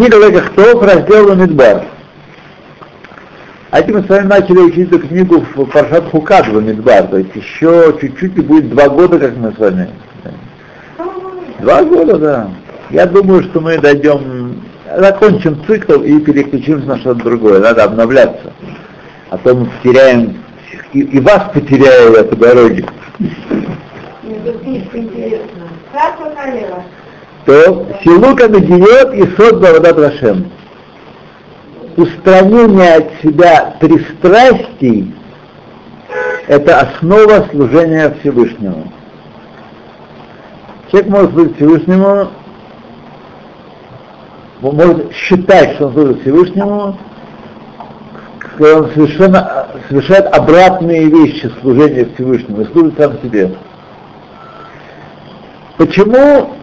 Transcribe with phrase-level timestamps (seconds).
[0.00, 1.84] Книга Лекахтов, раздел Ламидбар.
[3.70, 7.18] А эти мы с вами начали учить эту книгу в Паршат Хукад в Ламидбар, то
[7.18, 9.90] есть еще чуть-чуть и будет два года, как мы с вами.
[11.58, 12.50] Два года, да.
[12.88, 14.62] Я думаю, что мы дойдем,
[14.96, 17.60] закончим цикл и переключимся на что-то другое.
[17.60, 18.54] Надо обновляться.
[19.28, 20.38] А то мы потеряем,
[20.94, 22.86] и, и вас потеряю я по дороге.
[27.46, 30.50] То Силука Медиот и Сод Бавадат Вашем.
[31.96, 35.14] Устранение от себя пристрастий–
[36.46, 38.92] это основа служения Всевышнему.
[40.90, 42.30] Человек может быть Всевышнему,
[44.60, 46.98] может считать, что он служит Всевышнему,
[48.38, 53.54] когда он совершенно, совершает обратные вещи служения Всевышнему и служит сам себе.
[55.76, 56.59] Почему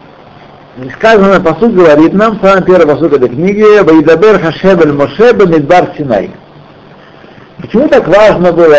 [0.97, 6.31] сказано, посуд говорит нам, самый первый посуд этой книги, «Ваидабер Хашебель Мошебе Мидбар Синай».
[7.57, 8.75] Почему так важно было?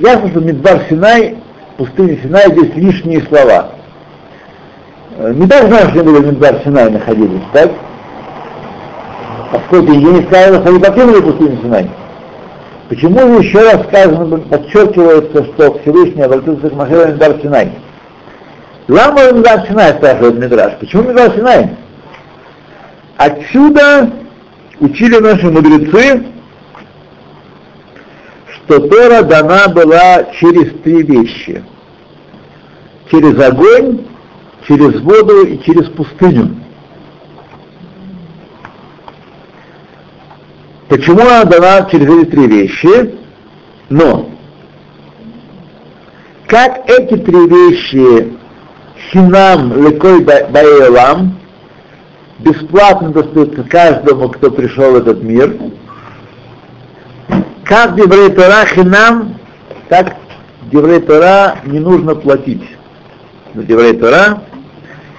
[0.00, 1.36] Ясно, что Мидбар Синай,
[1.76, 3.72] пустыня Синай, здесь лишние слова.
[5.18, 7.70] Не так знаю, что были Мидбар Синай находились, так?
[9.52, 11.90] Поскольку я не сказал, что они покинули пустыню Синай.
[12.88, 17.70] Почему еще раз сказано, подчеркивается, что Всевышний обратился к Махеру Мидбар Синай?
[18.88, 20.78] Лама Мидбар Синай, спрашивает Мидраш.
[20.78, 21.70] Почему Мидбар Синай?
[23.16, 24.10] Отсюда
[24.80, 26.26] учили наши мудрецы,
[28.52, 31.64] что Тора дана была через три вещи.
[33.10, 34.04] Через огонь,
[34.66, 36.56] через воду и через пустыню.
[40.88, 43.14] Почему она дана через эти три вещи?
[43.88, 44.30] Но
[46.46, 48.33] как эти три вещи
[49.14, 51.38] хинам лекой баэлам
[52.40, 55.56] бесплатно достаются каждому, кто пришел в этот мир,
[57.64, 59.36] как Деврей Тора хинам,
[59.88, 60.16] так
[60.72, 62.64] Деврей Тора не нужно платить.
[63.54, 64.42] На Деврей Тора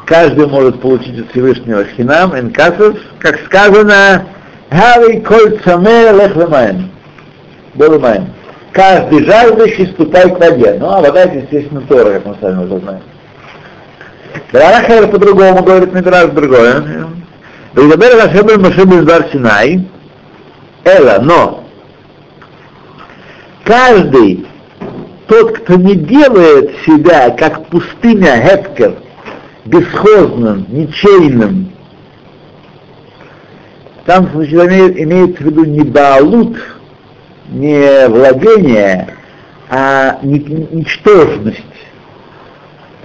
[0.06, 4.28] каждый может получить от Всевышнего хинам, энкасов, как сказано,
[4.70, 6.92] Хави коль цаме лех лемаем.
[8.74, 10.76] Каждый жаждущий ступай к воде.
[10.80, 13.02] Ну, а вода естественно, Тора, как мы сами уже знаем.
[14.52, 17.08] Рахер по-другому говорит Мидраш другое.
[17.74, 19.88] Вейдабер Рашебель Машебель Бар Синай.
[20.84, 21.64] Эла, но
[23.64, 24.48] каждый
[25.28, 28.94] тот, кто не делает себя как пустыня Гепкер,
[29.66, 31.72] бесхозным, ничейным,
[34.06, 36.58] там значит, имеется в виду не баалут,
[37.50, 39.16] не владение,
[39.70, 41.64] а ничтожность.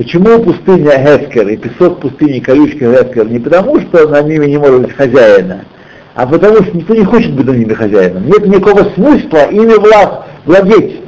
[0.00, 3.28] Почему пустыня Гескер и песок пустыни колючка Гескер?
[3.28, 5.66] Не потому, что на ними не может быть хозяина,
[6.14, 8.24] а потому что никто не хочет быть на ними хозяином.
[8.24, 11.02] Нет никакого смысла ими власть, владеть.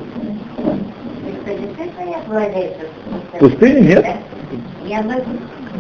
[3.39, 4.07] Пустыня нет.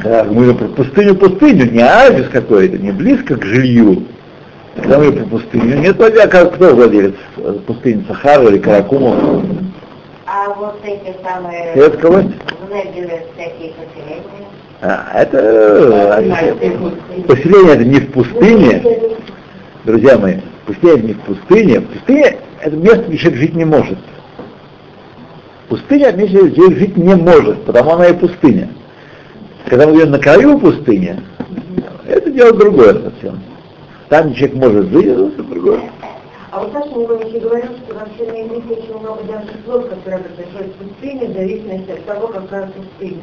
[0.02, 4.04] Да, мы же про пустыню пустыню, не оазис какой-то, не близко к жилью.
[4.76, 7.16] Когда мы про пустыню, нет как кто владелец
[7.66, 9.44] пустыни, Сахара или Каракумов?
[10.34, 11.75] А вот эти самые...
[13.34, 14.48] Всякие поселения.
[14.81, 18.82] А, это э, поселение это не в пустыне,
[19.84, 23.98] друзья мои, пустыня это не в пустыне, пустыня это место, где человек жить не может.
[25.69, 28.71] Пустыня место, где человек жить не может, потому она и пустыня.
[29.66, 31.21] Когда мы говорим на краю пустыни,
[32.09, 33.38] это дело другое совсем.
[34.09, 35.81] Там человек может жить, это другое.
[36.52, 40.74] А вот Саша Николаевич говорил, что вообще на иврите очень много даже слов, которые обозначают
[40.74, 43.22] пустыню, в зависимости от того, какая пустыня.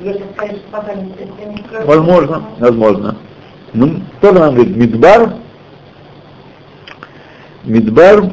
[0.00, 3.16] Если сказать, что пока не пустыня, Возможно, возможно.
[3.72, 5.32] Ну, тоже нам говорит Мидбар,
[7.64, 8.32] Мидбар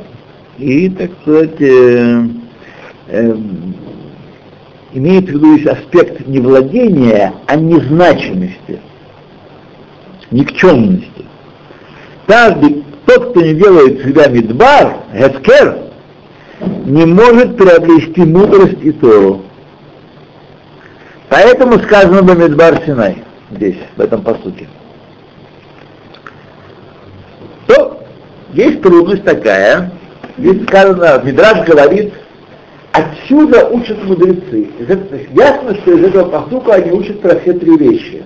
[0.58, 2.28] и, так сказать, э,
[3.08, 3.38] э,
[4.92, 8.82] имеет в виду здесь аспект не владения, а незначимости,
[10.30, 11.25] никчемности.
[12.28, 15.78] Каждый, тот, кто не делает себя мидбар, гескер,
[16.86, 19.44] не может приобрести мудрость и Тору.
[21.30, 24.68] Поэтому сказано бы Мидбар Синай здесь, в этом посуке.
[27.68, 28.00] То
[28.54, 29.92] есть трудность такая,
[30.38, 32.14] здесь сказано, Мидраж говорит,
[32.96, 34.70] Отсюда учат мудрецы.
[34.80, 38.24] Из этого, ясно, что из этого поступка они учат про все три вещи.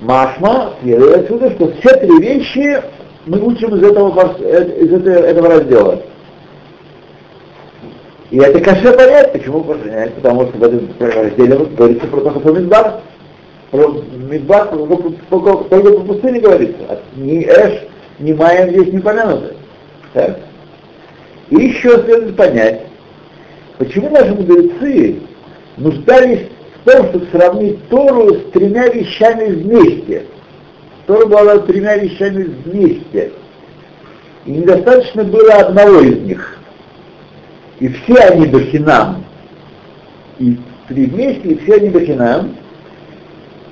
[0.00, 2.82] Машма следует отсюда, что все три вещи
[3.26, 6.02] мы учим из этого, из этого, этого раздела.
[8.30, 12.52] И это каше понять, почему понять, потому что в этом разделе говорится про то, что
[12.52, 13.00] Мидбар.
[13.70, 16.78] Про Мидбар только, только, только по пустыне говорится.
[16.88, 17.86] А ни Эш,
[18.18, 19.54] ни Майя здесь не помянуты.
[20.12, 20.38] Так?
[21.50, 22.82] И еще следует понять,
[23.78, 25.20] почему наши мудрецы
[25.76, 26.48] нуждались
[26.88, 30.24] том, чтобы сравнить Тору с тремя вещами вместе.
[31.06, 33.32] Тора была тремя вещами вместе.
[34.46, 36.58] И недостаточно было одного из них.
[37.80, 39.24] И все они бахинам.
[40.38, 40.58] И
[40.88, 42.56] три вместе, и все они бахинам.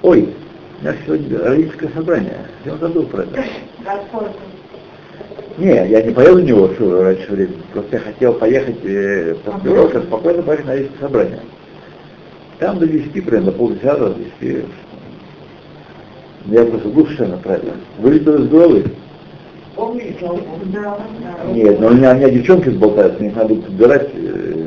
[0.03, 0.29] Ой,
[0.81, 2.39] у меня сегодня родительское собрание.
[2.65, 3.45] Я забыл про это.
[5.59, 6.71] Не, я не поеду в него
[7.03, 7.63] раньше времени.
[7.73, 11.41] Просто я хотел поехать э, в Таспировка, спокойно поехать на родительское собрание.
[12.59, 14.65] Там до 10, примерно, до полдесятого, до 10.
[16.47, 17.73] Я просто был совершенно правильно.
[17.99, 18.85] Вылетел из головы.
[21.53, 24.09] Нет, но у меня, у меня девчонки болтают, мне надо подбирать.
[24.15, 24.67] Э,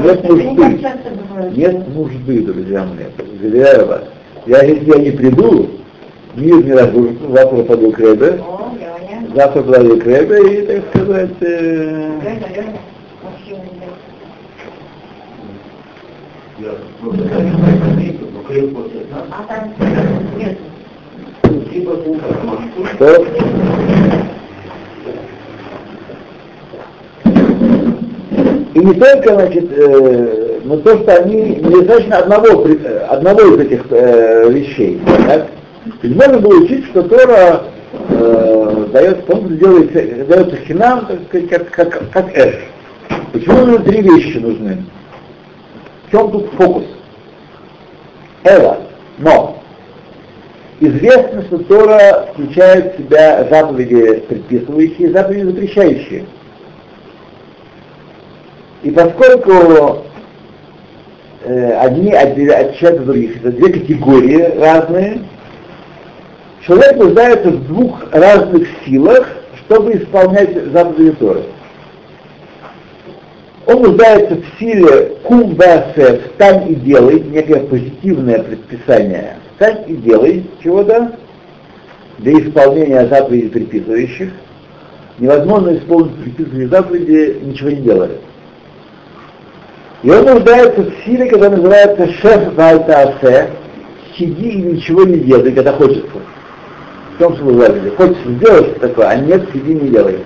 [0.00, 0.80] нет нужды.
[1.56, 3.06] Нет нужды, друзья мои.
[3.40, 4.02] Заверяю вас.
[4.46, 5.70] Я, если я не приду,
[6.36, 8.40] мир не разрушится, завтра пойду к Ребе,
[9.34, 12.10] завтра пойду к Ребе и, так сказать, э...
[22.96, 23.26] Что?
[28.74, 32.66] И не только, значит, э, но то, что они недостаточно одного,
[33.08, 35.00] одного из этих э, вещей.
[35.26, 35.46] Так?
[36.02, 37.62] Ведь можно было учить, что Тора
[38.10, 42.54] э, дает, он делает, дается хинам, так сказать, как, как, как эш.
[43.32, 44.84] Почему нужны три вещи нужны?
[46.10, 46.84] Чем тут фокус?
[48.44, 48.78] Эва,
[49.18, 49.62] но
[50.80, 56.26] известно, что Тора включает в себя заповеди предписывающие и заповеди запрещающие.
[58.82, 60.04] И поскольку
[61.44, 65.20] э, одни отличаются от других, это две категории разные,
[66.66, 69.28] человек нуждается в двух разных силах,
[69.66, 71.42] чтобы исполнять заповеди Торы.
[73.70, 80.44] Он нуждается в силе кум васе, встань и делай, некое позитивное предписание, встань и делай
[80.60, 81.12] чего-то
[82.18, 84.30] для исполнения заповедей предписывающих.
[85.20, 88.10] Невозможно исполнить предписывающие заповеди, ничего не делая.
[90.02, 93.50] И он нуждается в силе, которая называется шеф вальтаасе,
[94.18, 96.08] сиди и ничего не делай, когда хочется.
[97.14, 100.18] В том смысле, хочется сделать что такое, а нет, сиди не делай.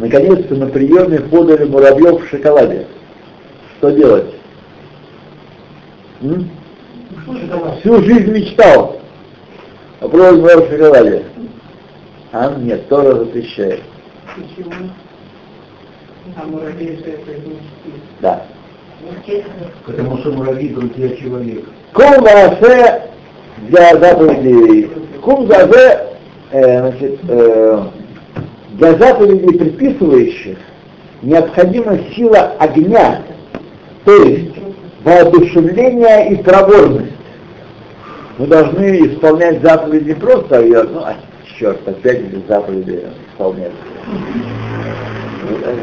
[0.00, 2.86] Наконец-то на приеме подали муравьев в шоколаде.
[3.76, 4.34] Что делать?
[6.22, 6.50] М?
[7.80, 8.98] Всю жизнь мечтал
[10.00, 11.24] о муравьев в шоколаде.
[12.32, 13.82] А нет, Тора запрещает.
[14.34, 14.72] Почему?
[16.34, 17.20] А муравей это
[18.20, 18.46] Да.
[19.84, 21.66] Потому что муравей друзья человек.
[21.92, 22.24] Кум
[23.68, 24.90] для заповедей.
[25.20, 27.82] Кум э, значит, э,
[28.72, 30.58] для заповедей предписывающих
[31.22, 33.22] необходима сила огня,
[34.04, 34.54] то есть
[35.04, 37.12] воодушевление и проворность.
[38.38, 41.16] Мы должны исполнять заповеди просто, а ну, а,
[41.58, 43.72] черт, опять эти заповеди исполнять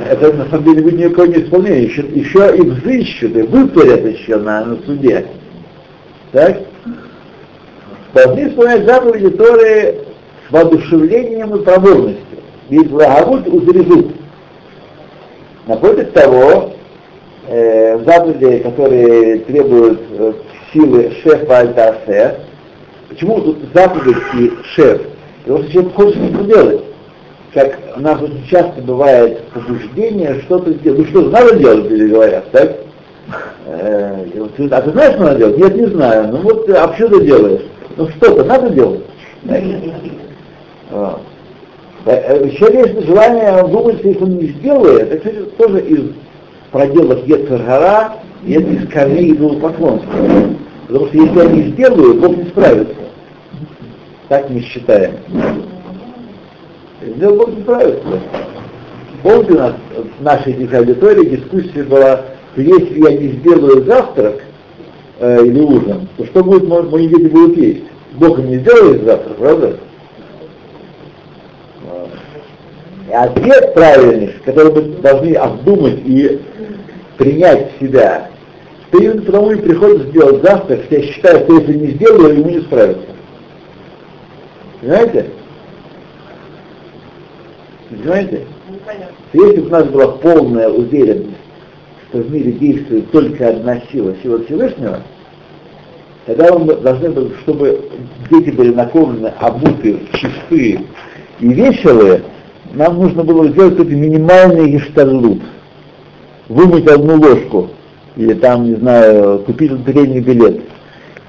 [0.10, 4.38] это на самом деле будет никакое не исполнение, еще, еще и взыщут, и выпарят еще
[4.38, 5.28] на, на суде.
[6.31, 6.62] Так?
[8.13, 9.96] Должны исполнять заповеди которые
[10.48, 12.24] с воодушевлением и проворностью.
[12.69, 14.15] Ведь лагавут узрезут.
[15.65, 16.74] Напротив того,
[17.47, 20.33] э, заповеди, которые требуют э,
[20.74, 22.39] силы шефа альтасе,
[23.09, 25.01] почему тут заповедь и шеф?
[25.43, 26.81] Потому что человек хочет что делать
[27.57, 31.00] как у нас очень часто бывает побуждение что-то сделать.
[31.00, 32.77] Ну что, надо делать, или говорят, так?
[33.65, 34.25] Э,
[34.71, 35.57] а ты знаешь, что надо делать?
[35.57, 36.27] Нет, не знаю.
[36.29, 37.62] Ну вот, а что ты делаешь?
[37.95, 39.01] Ну что-то надо делать.
[40.89, 41.15] Э,
[42.12, 46.12] еще есть желание думать, что если он не сделает, это, тоже из
[46.72, 48.14] проделов Ецаргара,
[48.46, 50.10] и это из корней идолопоклонства.
[50.88, 52.96] Потому что если я не сделаю, Бог не справится.
[54.30, 55.16] Так мы считаем.
[57.02, 58.20] Сделал Бог не справится.
[59.24, 59.74] Помните, у нас
[60.20, 62.22] в нашей аудитории дискуссия была,
[62.54, 64.44] что если я не сделаю завтрак
[65.20, 67.84] э, или ужин, то что будет, мои дети будут есть?
[68.14, 69.78] Бог не сделает завтрак, правда?
[73.08, 76.42] И ответ правильный, который мы должны обдумать и
[77.18, 78.30] принять в себя,
[78.92, 82.60] именно потому и приходится сделать завтрак, что я считаю, что если не сделаю, ему не
[82.62, 83.08] справиться.
[84.82, 85.26] Понимаете?
[87.90, 88.46] Понимаете?
[89.34, 91.38] Если бы у нас была полная уверенность,
[92.10, 95.02] что в мире действует только одна сила, сила Всевышнего,
[96.26, 97.90] тогда мы должны были, чтобы
[98.30, 100.84] дети были накормлены, обуты, чистые
[101.40, 102.22] и веселые,
[102.74, 105.41] нам нужно было сделать какой-то минимальный гештарлут.
[106.50, 107.69] Вымыть одну ложку,
[108.15, 110.62] или там, не знаю, купить лотерейный билет,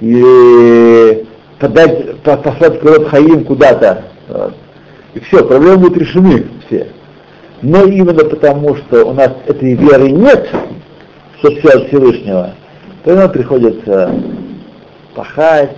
[0.00, 1.26] или
[1.58, 4.04] подать, послать Курот Хаим куда-то.
[4.28, 4.54] Вот.
[5.14, 6.88] И все, проблемы будут решены все.
[7.62, 10.48] Но именно потому, что у нас этой веры нет,
[11.38, 12.54] что все от Всевышнего,
[13.04, 14.14] то нам приходится
[15.14, 15.76] пахать,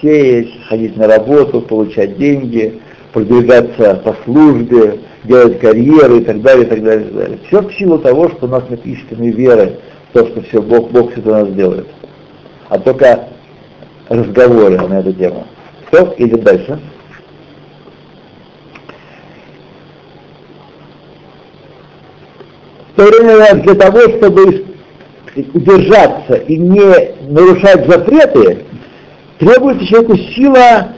[0.00, 2.80] сеять, ходить на работу, получать деньги,
[3.16, 7.38] продвигаться по службе, делать карьеру и так далее, и так далее, и так далее.
[7.46, 9.78] Все в силу того, что у нас нет истинной веры
[10.10, 11.86] в то, что все Бог, Бог все это нас делает.
[12.68, 13.30] А только
[14.10, 15.46] разговоры на эту тему.
[15.90, 16.78] Все, идем дальше.
[22.92, 24.66] В то время для того, чтобы
[25.54, 28.66] удержаться и не нарушать запреты,
[29.38, 30.95] требуется человеку сила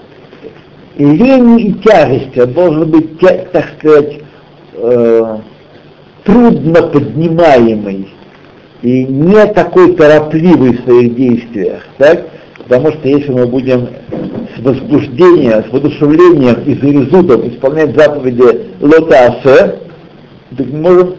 [1.04, 2.40] лени и тяжести.
[2.40, 4.20] Он должен быть, так сказать,
[4.74, 5.36] э,
[6.24, 8.08] трудно поднимаемый
[8.82, 11.82] и не такой торопливый в своих действиях.
[11.98, 12.26] Так?
[12.68, 13.88] Потому что если мы будем
[14.56, 19.78] с возбуждением, с воодушевлением и зарезутом исполнять заповеди Лота Асе,
[20.50, 21.14] мы можем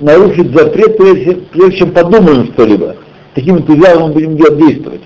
[0.00, 2.96] нарушить запрет, прежде, прежде чем подумаем что-либо.
[3.34, 5.00] Таким энтузиазмом будем действовать.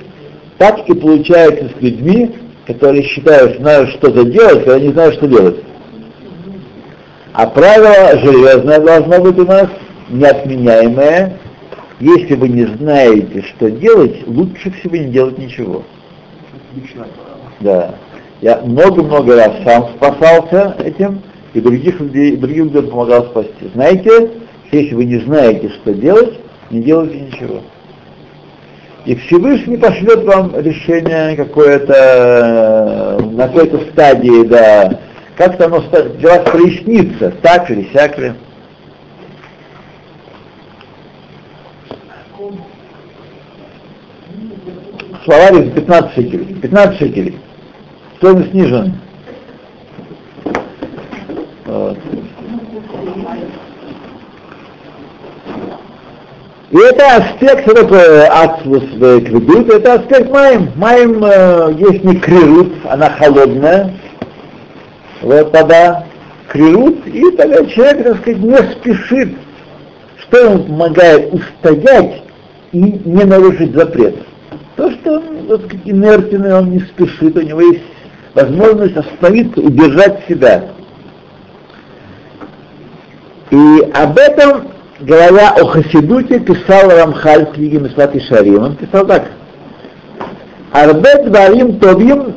[0.58, 2.30] Так и получается с людьми,
[2.68, 5.56] которые считают, что знают что-то делать, когда не знают, что делать.
[7.32, 9.68] А правило железное должно быть у нас,
[10.10, 11.38] неотменяемое,
[11.98, 15.82] если вы не знаете, что делать, лучше всего не делать ничего.
[17.60, 17.94] Да.
[18.42, 21.22] Я много-много раз сам спасался этим,
[21.54, 23.70] и других людей, других людей помогал спасти.
[23.72, 24.30] Знаете,
[24.70, 26.38] если вы не знаете, что делать,
[26.70, 27.62] не делайте ничего.
[29.04, 34.98] И Всевышний пошлет вам решение какое-то на какой-то стадии, да,
[35.36, 35.80] как-то оно
[36.18, 38.32] для вас прояснится, так или сяк ли.
[45.28, 46.54] словарик за 15 шекелей.
[46.54, 47.38] 15 шекелей.
[48.16, 48.92] Стоимость снижена.
[51.66, 51.98] Вот.
[56.70, 60.70] И это аспект, вот ацлус в кредит, это аспект маем.
[60.76, 63.94] Маем э, есть не крирут, она холодная.
[65.22, 66.04] Вот тогда
[66.48, 69.36] крирут, и тогда человек, так сказать, не спешит,
[70.20, 72.22] что ему помогает устоять
[72.72, 74.16] и не нарушить запрет.
[74.76, 77.82] То, что он так сказать, инертный, он не спешит, у него есть
[78.34, 80.64] возможность остановиться, удержать себя.
[83.50, 84.68] И об этом,
[85.00, 88.62] говоря о Хасидуте, писал Рамхаль в книге Мисват Шарим.
[88.62, 89.28] Он писал так.
[90.72, 92.34] Арбет варим тобим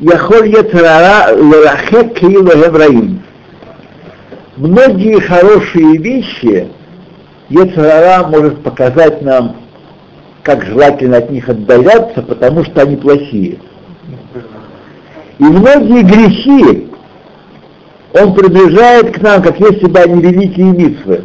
[0.00, 3.22] яхоль яцерара лерахек киилу хевраим.
[4.56, 6.68] Многие хорошие вещи
[7.48, 9.56] Ецарара может показать нам
[10.42, 13.58] как желательно от них отдаляться, потому что они плохие.
[15.38, 16.88] И многие грехи
[18.12, 21.24] он приближает к нам, как если бы они великие митвы.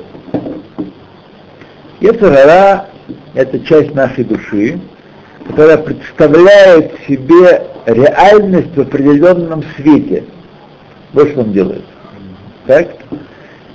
[2.00, 2.88] Ецарара–
[3.34, 4.80] это часть нашей души,
[5.48, 10.24] которая представляет себе реальность в определенном свете.
[11.13, 11.84] Вот что он делает.
[12.66, 12.89] Так?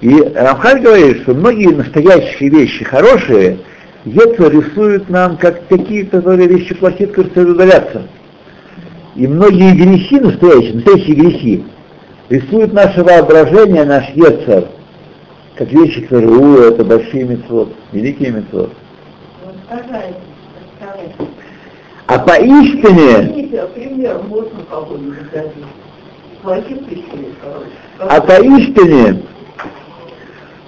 [0.00, 3.58] И Рамхаль говорит, что многие настоящие вещи хорошие–
[4.04, 8.02] Ецер рисует нам как такие, которые вещи плохие, которые удаляться.
[9.14, 11.64] И многие грехи, настоящие, настоящие грехи,
[12.28, 14.66] рисуют наше воображение, наш Ецер,
[15.56, 18.72] как вещи, которые у, это большие мецвод, великие мецвод.
[22.06, 23.58] А поистине,
[27.98, 29.22] а поистине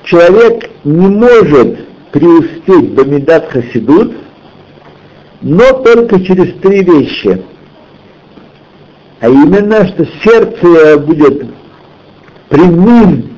[0.04, 4.14] человек не может преуспеть Бамидат Хасидут,
[5.42, 7.42] но только через три вещи.
[9.20, 11.46] А именно, что сердце будет
[12.48, 13.33] прямым,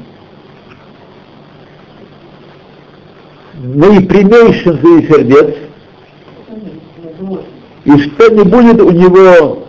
[3.75, 5.55] наипрямейшим своих сердец,
[7.85, 9.65] и что не будет у него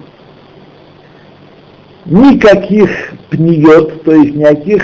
[2.06, 2.89] никаких
[3.30, 4.84] пниет, то есть никаких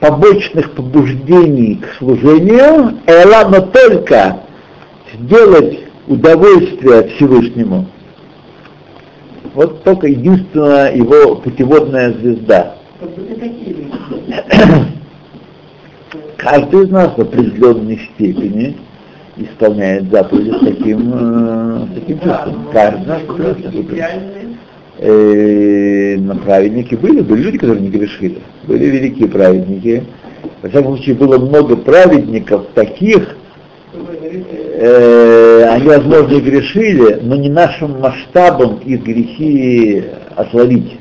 [0.00, 4.40] побочных побуждений к служению, эла, но только
[5.14, 7.86] сделать удовольствие от Всевышнему.
[9.54, 12.74] Вот только единственная его путеводная звезда.
[16.44, 18.76] каждый из нас в определенной степени
[19.36, 22.68] исполняет заповеди с таким, э, с таким чувством.
[22.72, 23.22] Каждый из нас
[24.98, 30.04] э, на праведники были, были люди, которые не грешили, были великие праведники.
[30.62, 33.36] Во всяком случае, было много праведников таких,
[33.94, 40.04] э, они, возможно, и грешили, но не нашим масштабом их грехи
[40.36, 40.98] ословить.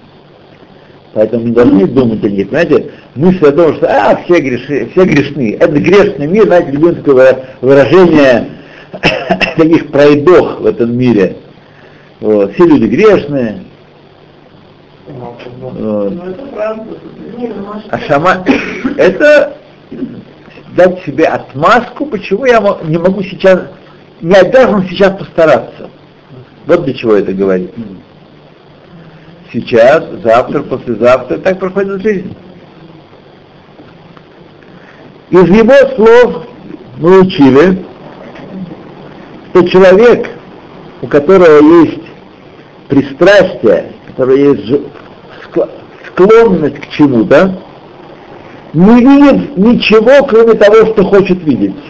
[1.13, 2.49] Поэтому не должны думать о них.
[2.49, 5.57] Знаете, мысль о том, что а, все, греши, все грешны.
[5.59, 8.49] Это грешный мир, знаете, любим такое выражение
[9.57, 11.37] таких пройдох в этом мире.
[12.19, 12.53] Вот.
[12.53, 13.63] Все люди грешные.
[15.07, 16.13] Вот.
[17.89, 18.45] А шама
[18.97, 19.57] это
[20.75, 23.59] дать себе отмазку, почему я не могу сейчас,
[24.21, 25.89] не обязан сейчас постараться.
[26.65, 27.71] Вот для чего это говорит
[29.53, 32.35] сейчас, завтра, послезавтра, так проходит жизнь.
[35.33, 36.45] Из его слов
[36.99, 37.83] мы учили,
[39.49, 40.29] что человек,
[41.01, 42.03] у которого есть
[42.87, 44.79] пристрастие, у которого есть
[46.05, 47.63] склонность к чему-то,
[48.73, 51.81] не видит ничего, кроме того, что хочет видеть.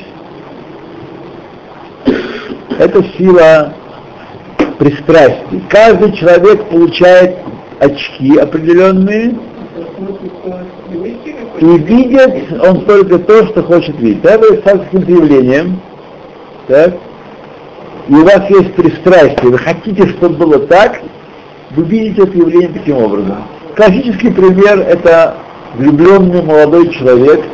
[2.80, 3.74] Это сила
[4.80, 5.62] пристрастий.
[5.70, 7.40] Каждый человек получает
[7.82, 9.36] очки определенные
[11.64, 14.22] и видит он только то, что хочет видеть.
[14.22, 15.80] Да, вы с каким-то явлением,
[16.68, 16.94] так,
[18.10, 21.02] и у вас есть пристрастие, вы хотите, чтобы было так,
[21.72, 23.38] вы видите это явление таким образом.
[23.78, 25.38] Классический пример– это
[25.76, 27.46] влюбленный молодой человек,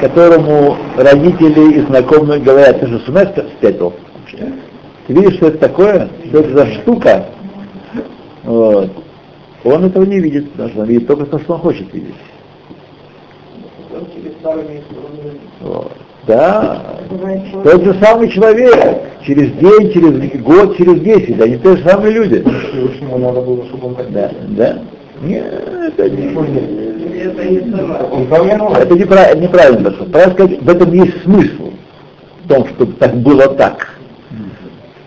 [0.00, 3.22] которому родители и знакомые говорят, ты же с ума
[3.58, 3.92] спятил?
[5.06, 6.08] Ты видишь, что это такое?
[6.28, 7.26] Что это за штука?
[8.42, 8.90] Вот.
[9.62, 12.14] Он этого не видит, потому что он видит только то, что он хочет видеть.
[15.60, 15.92] Вот.
[16.26, 16.98] Да,
[17.64, 22.44] тот же самый человек, через день, через год, через десять, они те же самые люди.
[23.18, 24.78] надо было, чтобы он так Да, да.
[25.22, 25.44] Нет,
[25.98, 26.32] это не,
[27.22, 27.60] это не
[28.78, 29.90] это неправильно, неправильно.
[29.90, 31.72] Правильно сказать, в этом есть смысл,
[32.44, 33.88] в том, чтобы так было так.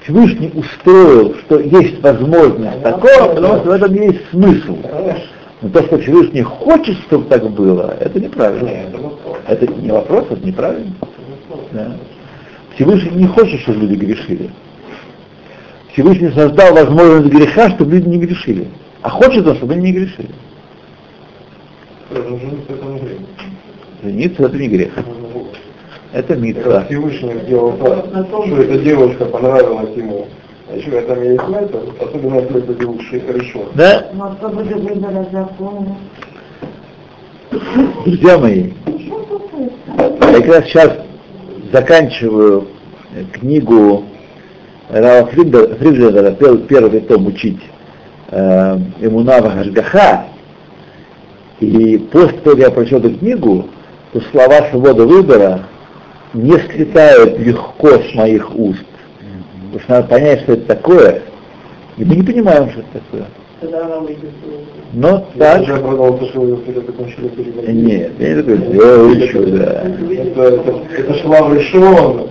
[0.04, 4.78] Всевышний устроил, что есть возможность такого, потому что в этом есть смысл.
[5.64, 8.70] Но то, что Всевышний хочет, чтобы так было, это неправильно.
[9.48, 10.92] Это не вопрос, это неправильно.
[11.72, 11.96] Да.
[12.76, 14.50] Всевышний не хочет, чтобы люди грешили.
[15.94, 18.68] Всевышний создал возможность греха, чтобы люди не грешили.
[19.02, 20.30] А хочет он, чтобы они не грешили.
[24.04, 24.92] Жениться это не грех.
[26.12, 26.84] Это митва.
[26.90, 30.28] Всевышний сделал так, что эта девушка понравилась ему.
[30.70, 33.66] А еще это есть это, особенно если это девушка хорошо.
[33.76, 34.08] Да?
[38.06, 38.72] Друзья мои,
[39.98, 40.98] я как раз сейчас
[41.72, 42.68] заканчиваю
[43.34, 44.06] книгу
[44.90, 46.32] Рава Фридлера,
[46.68, 47.60] первый том учить
[48.32, 50.28] э, Эмунава Хашгаха,
[51.60, 53.68] и после того, как я прочел эту книгу,
[54.14, 55.64] то слова свободы выбора
[56.34, 58.86] не слетают легко с моих уст.
[59.74, 61.22] Потому что надо понять, что это такое,
[61.98, 63.26] и мы не понимаем, что это такое.
[64.94, 65.68] Но так...
[65.68, 68.58] Я продал то, что вы закончили Нет, я не такой,
[69.18, 69.86] учу, да.
[70.96, 72.28] Это, шлав решен.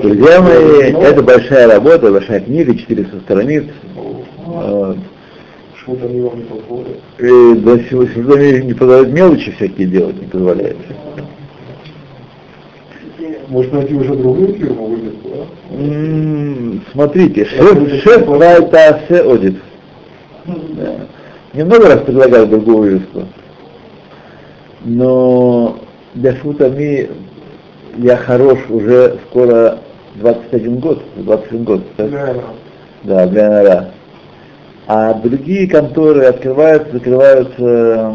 [0.00, 3.64] Друзья мои, это большая работа, большая книга, 400 страниц.
[4.44, 4.96] Вот.
[7.18, 10.78] И да, сегодня не позволяют мелочи всякие делать, не позволяет.
[13.52, 15.76] Может найти уже другую фирму выписку, да?
[15.76, 19.56] Mm, смотрите, шеф, шеф Райтаасе Одит.
[20.46, 20.94] Да.
[21.52, 23.24] Немного раз предлагал другую вывеску.
[24.86, 25.80] Но
[26.14, 27.10] для шутами
[27.98, 29.80] я хорош уже скоро
[30.14, 31.82] 21 год, 21 год.
[31.98, 32.10] Так?
[33.02, 33.90] Да, для НРА.
[34.86, 38.14] А другие конторы открываются, закрываются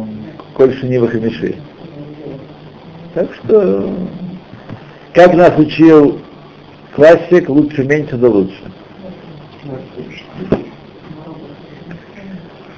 [0.55, 1.55] коль шенивых и миши.
[3.13, 3.87] Так что
[5.13, 6.19] как нас учил
[6.95, 8.71] классик, лучше меньше, да лучше.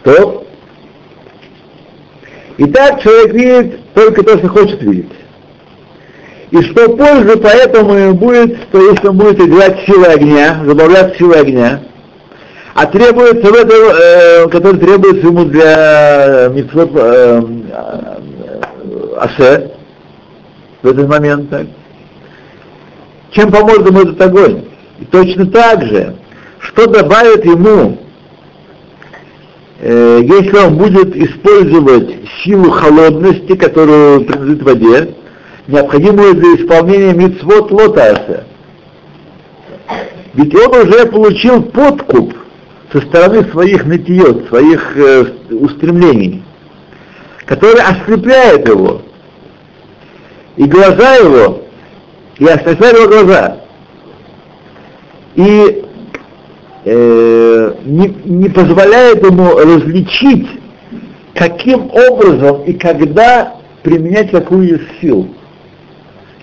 [0.03, 0.45] То.
[2.57, 5.11] Итак, человек видит только то, что хочет видеть.
[6.51, 11.35] И что пользы поэтому ему будет, что если он будет играть силы огня, забавлять силы
[11.35, 11.81] огня,
[12.73, 18.19] а требуется в этом, э, который требуется ему для митцвот э, э,
[19.17, 19.71] асе,
[20.81, 21.67] в этот момент, так,
[23.31, 24.65] чем поможет ему этот огонь?
[24.99, 26.15] И точно так же,
[26.59, 27.97] что добавит ему
[29.79, 35.15] э, если он будет использовать силу холодности, которую принадлежит воде,
[35.67, 38.45] необходимую для исполнения мицвод лотаса.
[40.33, 42.33] Ведь он уже получил подкуп
[42.91, 46.43] со стороны своих нытьет, своих э, устремлений,
[47.45, 49.01] который ослепляет его.
[50.57, 51.63] И глаза его,
[52.47, 53.57] ослепляет его глаза.
[55.35, 55.83] И
[56.85, 60.47] э, не, не позволяет ему различить,
[61.35, 65.29] каким образом и когда применять какую силу.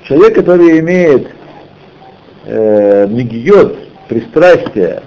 [0.08, 1.28] Человек, который имеет
[2.44, 3.76] э, мигиот,
[4.08, 5.02] пристрастие,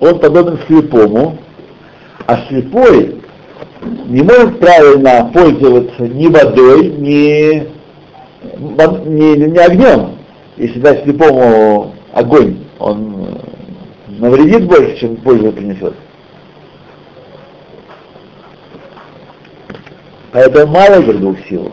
[0.00, 1.38] он подобен слепому,
[2.26, 3.20] а слепой
[4.08, 7.66] не может правильно пользоваться ни водой, ни,
[8.44, 10.19] ни, ни огнем.
[10.60, 13.40] Если дать слепому огонь, он
[14.08, 15.94] навредит больше, чем пользу принесет.
[20.32, 21.72] Поэтому мало двух сил.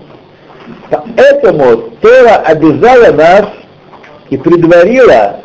[0.90, 3.48] Поэтому Тора обязала нас
[4.30, 5.42] и предварила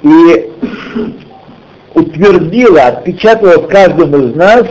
[0.00, 0.50] и
[1.92, 4.64] утвердила, отпечатала в каждом из нас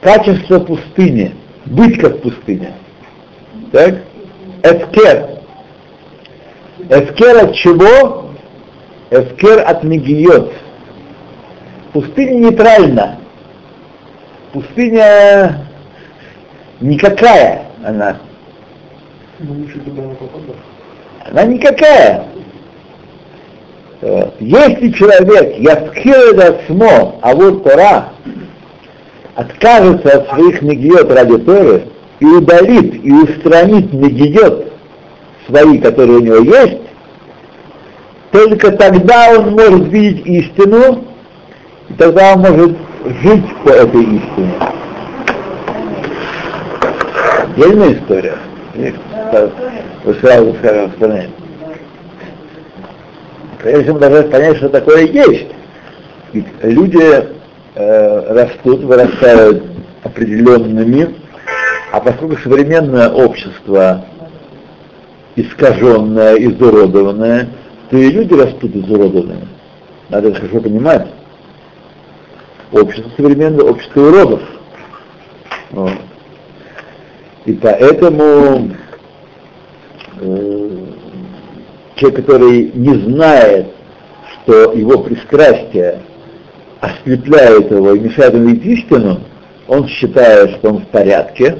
[0.00, 1.34] качество пустыни,
[1.66, 2.72] быть как пустыня.
[3.72, 3.96] Так?
[4.62, 5.35] Эскер.
[6.88, 8.30] Эскер от чего?
[9.10, 10.52] Эскер от мигиот.
[11.92, 13.18] Пустыня нейтральна.
[14.52, 15.66] Пустыня
[16.80, 18.18] никакая она.
[21.24, 22.26] Она никакая.
[24.38, 28.12] Если человек яскирет осмо, а вот Тора,
[29.34, 31.88] откажется от своих нагиот ради Торы
[32.20, 34.65] и удалит и устранит нагиот
[35.48, 36.80] свои, которые у него есть,
[38.32, 41.04] только тогда он может видеть истину,
[41.88, 42.76] и тогда он может
[43.22, 44.52] жить по этой истине.
[47.42, 48.34] Отдельная история.
[50.04, 51.30] Вы сразу скажем, вспоминаем.
[53.62, 55.46] Прежде чем даже понять, что такое есть.
[56.32, 57.28] Ведь люди
[57.74, 59.64] э, растут, вырастают
[60.02, 61.14] определенными,
[61.92, 64.04] а поскольку современное общество
[65.36, 67.48] искаженное, изуродованное,
[67.90, 69.48] то и люди растут изуродованными.
[70.08, 71.08] Надо это хорошо понимать.
[72.72, 74.42] Общество современное, общество уродов.
[75.70, 75.92] Вот.
[77.44, 78.70] И поэтому
[80.20, 80.70] э,
[81.96, 83.68] человек, который не знает,
[84.32, 86.00] что его пристрастие
[86.80, 89.20] ослепляет его и мешает ему видеть истину,
[89.68, 91.58] он считает, что он в порядке,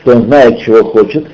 [0.00, 1.26] что он знает, чего хочет,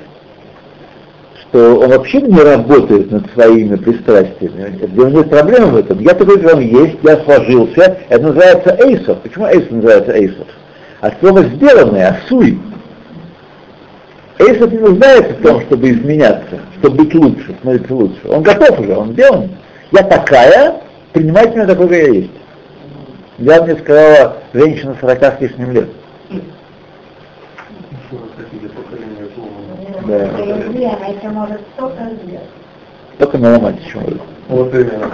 [1.55, 4.77] что он вообще не работает над своими пристрастиями.
[4.77, 5.99] Для него нет проблем в этом.
[5.99, 7.97] Я такой, он есть, я сложился.
[8.09, 9.19] Это называется эйсов.
[9.19, 10.47] Почему эйсов называется эйсов?
[10.99, 12.59] От слова сделанный, асуй.
[14.37, 18.19] Эйсов не нуждается в том, чтобы изменяться, чтобы быть лучше, смотреться лучше.
[18.27, 19.49] Он готов уже, он сделан.
[19.91, 20.81] Я такая,
[21.13, 22.31] принимайте меня такой, как я есть.
[23.37, 25.87] Я мне сказала женщина 40 с лишним лет.
[30.07, 30.29] Да.
[33.17, 34.21] Только наломать еще может.
[34.47, 35.11] Вот именно.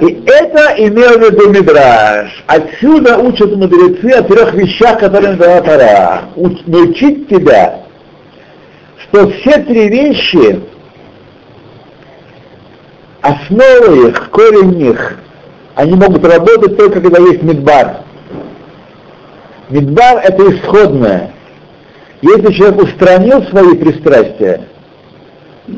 [0.00, 2.44] И это имел в виду Мидраш.
[2.46, 6.22] Отсюда учат мудрецы о трех вещах, которые дала Тара.
[6.36, 7.80] Уч, научить тебя,
[9.02, 10.60] что все три вещи,
[13.20, 15.18] основа их, корень их,
[15.74, 18.02] они могут работать только когда есть Мидбар.
[19.70, 21.33] Мидбар это исходное.
[22.24, 24.62] Если человек устранил свои пристрастия,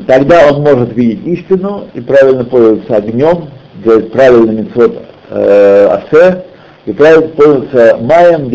[0.07, 3.49] тогда он может видеть истину и правильно пользоваться огнем,
[3.83, 4.97] делать правильный митцвот
[5.29, 6.45] э, асе,
[6.85, 8.49] и правильно пользоваться маем,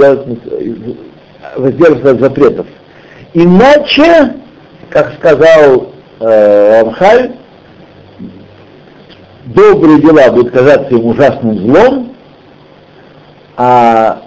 [1.54, 2.66] воздерживаться от запретов.
[3.34, 4.36] Иначе,
[4.88, 7.32] как сказал э, Рамхаль,
[9.44, 12.16] добрые дела будут казаться им ужасным злом,
[13.58, 14.22] а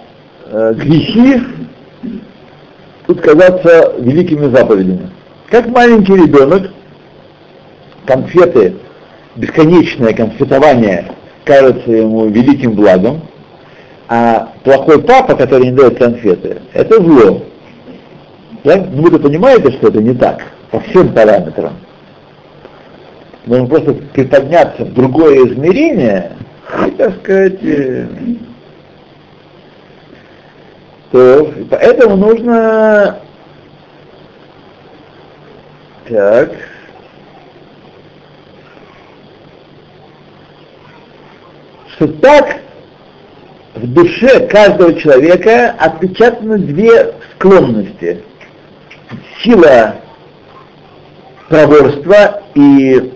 [0.52, 1.55] э, грехи
[3.06, 5.10] будут казаться великими заповедями.
[5.50, 6.70] Как маленький ребенок
[8.04, 8.76] конфеты,
[9.36, 11.12] бесконечное конфетование
[11.44, 13.22] кажется ему великим благом,
[14.08, 17.42] а плохой папа, который не дает конфеты, это зло.
[18.64, 18.84] Да?
[18.92, 21.74] Ну вы понимаете, что это не так, по всем параметрам.
[23.46, 26.32] Нужно просто приподняться в другое измерение
[26.84, 27.60] и, так сказать,
[31.12, 33.18] то поэтому нужно
[36.08, 36.50] так
[41.96, 42.60] что так
[43.74, 48.22] в душе каждого человека отпечатаны две склонности.
[49.42, 49.96] Сила
[51.48, 53.12] проворства и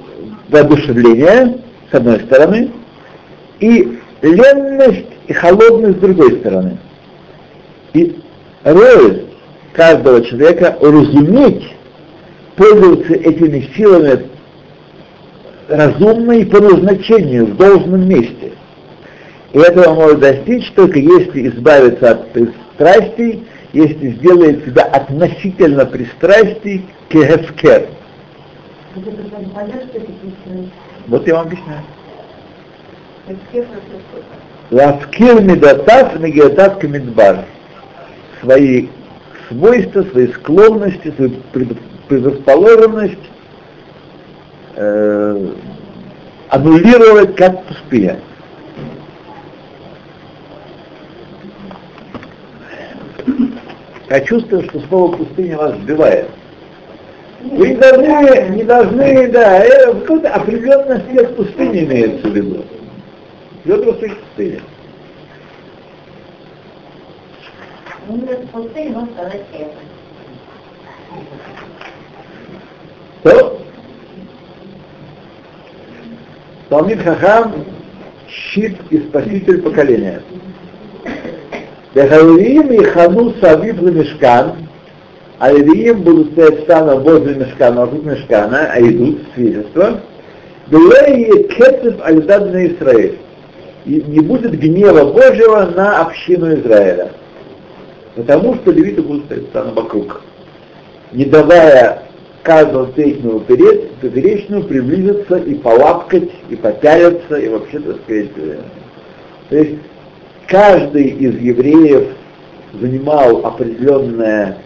[0.49, 1.59] воодушевления,
[1.91, 2.71] с одной стороны,
[3.59, 6.79] и ленность и холодность с другой стороны.
[7.93, 8.21] И
[8.65, 9.25] роль
[9.73, 11.75] каждого человека уразуметь,
[12.57, 14.27] пользоваться этими силами
[15.69, 18.53] разумно и по назначению, в должном месте.
[19.53, 27.13] И этого может достичь только если избавиться от пристрастий, если сделает себя относительно пристрастий к
[27.13, 27.89] хефкер.
[31.07, 31.81] Вот я вам объясняю.
[34.71, 37.45] Ласкир медатав мегатав камидбар.
[38.41, 38.89] Свои
[39.49, 41.33] свойства, свои склонности, свою
[42.09, 43.19] предрасположенность
[44.77, 45.49] э,
[46.49, 48.19] аннулировать как пустыня.
[54.09, 56.27] Я чувствую, что слово пустыня вас сбивает.
[57.43, 62.65] Вы не должны, не должны, да, э, какой-то определенный аспект пустыни имеется в виду.
[63.65, 64.19] Определенный аспект
[68.07, 68.47] пустыни.
[68.53, 69.71] Пустынь можно сказать это.
[73.23, 73.61] То
[76.69, 77.65] Талмит Хахам
[78.29, 80.23] щит и спаситель поколения.
[81.95, 84.69] Бехавиим и хану савив мешкан,
[85.41, 90.01] а левиим будут стоять станом возле мешкана, вокруг мешкана, а идут свидетельства.
[90.69, 91.49] Белее
[92.05, 93.19] альдад на Израиль.
[93.87, 97.11] И не будет гнева Божьего на общину Израиля.
[98.21, 100.21] Потому что левиты будут стоять станом вокруг.
[101.13, 102.03] Не давая
[102.43, 108.59] каждому встречному поперечному приблизиться и полапкать, и попялиться, и вообще, так сказать, э,
[109.49, 109.79] то есть
[110.49, 112.09] каждый из евреев
[112.79, 114.59] занимал определенное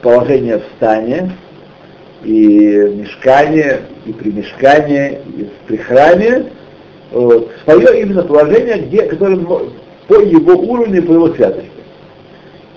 [0.00, 1.32] положение в стане,
[2.22, 6.46] и в мешкане, и при мешкане, и при храме,
[7.10, 9.36] вот, свое именно положение, где, которое
[10.06, 11.77] по его уровню, по его святости.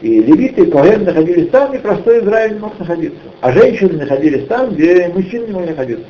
[0.02, 3.20] И левиты и Коэн находились там, где простой Израиль не мог находиться.
[3.42, 6.06] А женщины находились там, где мужчины не могли находиться.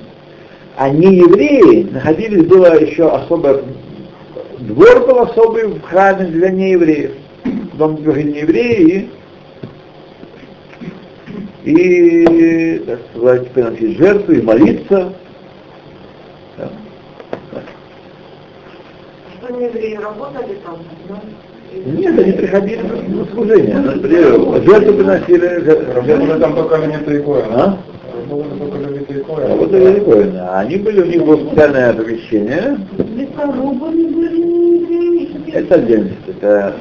[0.77, 3.63] А не евреи находились, было еще особое,
[4.59, 7.11] двор был особый в храме для неевреев.
[7.77, 9.09] Там были неевреи
[11.65, 15.13] и, и, так сказать, приносить жертву и молиться.
[19.37, 20.77] Что неевреи работали там,
[21.09, 21.21] да?
[21.73, 23.75] Нет, они приходили на служение.
[24.63, 25.45] Жертву приносили.
[25.93, 27.47] Работали там только левиты и коины.
[27.51, 27.77] А?
[28.29, 29.47] Работали только левиты и коины.
[29.47, 30.37] Работали коины.
[30.39, 32.77] А они были, у них было специальное помещение.
[32.97, 35.51] Лесорубами были.
[35.53, 36.27] Это отдельность.
[36.27, 36.75] Это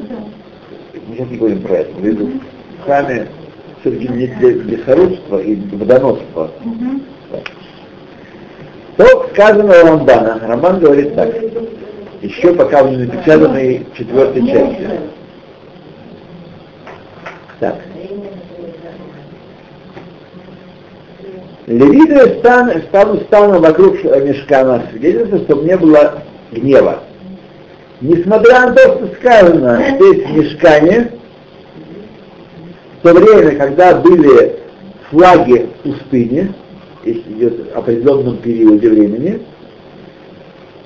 [1.09, 1.91] мы сейчас не говорим про это.
[2.01, 3.29] Мы в храме
[3.81, 6.51] все-таки не для лесорубства и водоносства.
[8.97, 10.41] То сказано у Рамбана.
[10.47, 11.33] Рамбан говорит так
[12.23, 14.91] еще пока в напечатанной четвертой части.
[17.59, 17.77] Так.
[21.67, 27.01] Левиты стан, станут стану вокруг мешкана свидетельства, чтобы не было гнева.
[28.01, 31.13] Несмотря на то, что сказано здесь в мешкане,
[32.99, 34.59] в то время, когда были
[35.11, 36.53] флаги в пустыне,
[37.05, 39.41] если идет в определенном периоде времени,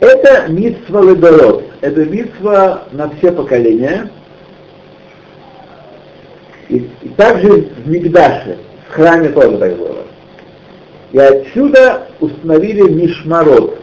[0.00, 4.10] это митсва ледород, это митсва на все поколения.
[6.68, 10.04] И, и также в Мигдаше, в храме тоже так было.
[11.12, 13.78] И отсюда установили Мишмарот.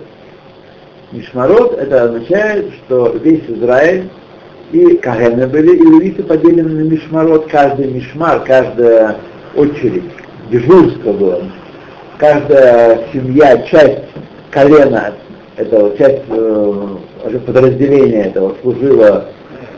[1.12, 4.10] Мишмарот это означает, что весь Израиль
[4.72, 9.18] и Кагены были, и левиты поделены на Мишмарот, каждый Мишмар, каждая
[9.56, 10.04] очередь,
[10.50, 11.44] дежурство было.
[12.18, 14.06] Каждая семья, часть
[14.50, 15.14] колена
[15.62, 19.26] это часть э, подразделения этого служила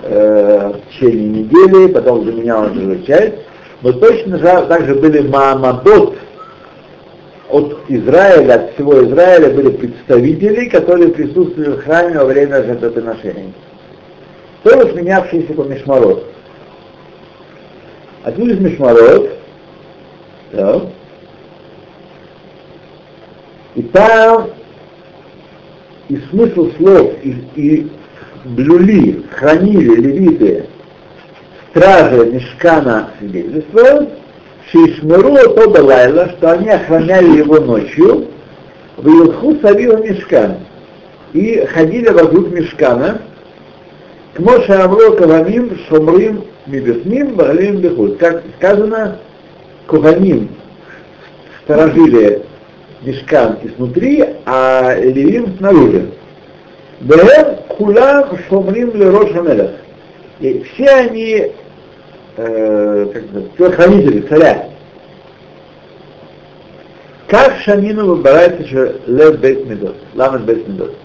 [0.04, 3.36] э, в течение недели, потом заменяла другую часть.
[3.82, 6.16] Но точно же также были Маамадот
[7.50, 13.54] от Израиля, от всего Израиля были представители, которые присутствовали в храме во время жертвоприношений.
[14.64, 16.26] Тоже сменявшиеся по Мишмарот.
[18.24, 19.30] Отсюда из Мишмарот,
[20.54, 20.82] да,
[23.76, 24.50] и там
[26.14, 27.92] и смысл слов и, и
[28.46, 30.66] блюли, хранили левиты,
[31.70, 34.10] стражи мешкана свидетельствуют,
[34.72, 38.28] Шишмеру то Балайла, что они охраняли его ночью,
[38.98, 40.58] в Илху Савила Мешкан,
[41.34, 43.22] и ходили вокруг мешкана,
[44.36, 48.18] к Моше Амро Кавамим Шомрим Мибесмим Багалим Бехуд.
[48.18, 49.18] Как сказано,
[49.88, 50.50] Кавамим
[51.64, 52.43] сторожили
[53.04, 56.12] мешкан изнутри, а Левим снаружи.
[57.02, 59.72] Бехем Кулам Шомрим Лерош Хамелах.
[60.40, 61.52] И все они,
[62.38, 63.22] э,
[63.58, 64.70] как хранители царя.
[67.28, 70.96] Как Шамину выбирается еще Лев Бейт Медот, Ламет Бейт Медот?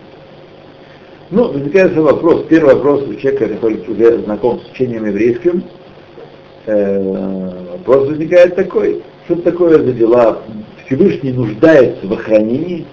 [1.30, 2.44] Ну, возникает вопрос.
[2.48, 5.62] Первый вопрос у человека, который уже знаком с учением еврейским,
[6.66, 9.02] э, вопрос возникает такой.
[9.26, 10.38] Что такое за дела?
[10.88, 12.86] Всевышний нуждается в охранении,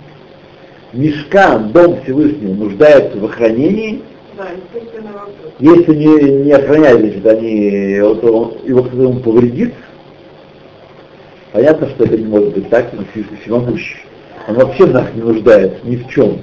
[0.91, 4.01] мешкан, дом Всевышнего нуждается в охранении,
[4.35, 4.47] Да,
[5.59, 9.73] если не, не охраняют, значит, они, вот он, его кто-то ему повредит,
[11.53, 13.97] понятно, что это не может быть так, всё- всемогущий.
[14.49, 16.39] Он вообще в нас не нуждается ни в чем.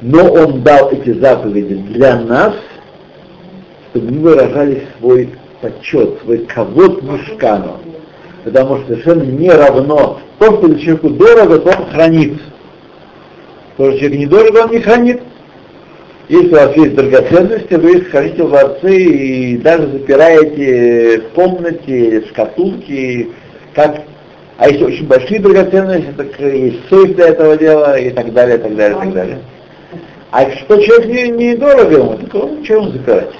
[0.00, 2.54] Но он дал эти заповеди для нас,
[3.90, 7.78] чтобы мы выражали свой почет, свой ковод мешкану.
[8.44, 12.40] Потому что совершенно не равно то, что для человеку дорого, то он хранит.
[13.76, 15.22] То, что человек недорого, он не хранит.
[16.28, 22.24] Если у вас есть драгоценности, вы их храните в ларце и даже запираете в комнате,
[22.28, 23.30] шкатулки,
[23.74, 24.02] как...
[24.58, 28.60] А если очень большие драгоценности, так есть сейф для этого дела и так далее, и
[28.60, 29.38] так далее, и так далее.
[30.30, 33.30] А что человек не, недорого ему, так он ему запирать.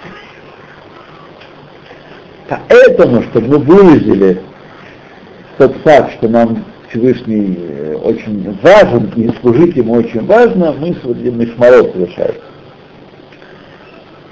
[2.48, 4.40] Поэтому, чтобы мы выразили
[5.58, 11.92] тот факт, что нам Всевышний э, очень важен и служить ему очень важно, мы мишмарот
[11.92, 12.34] совершаем.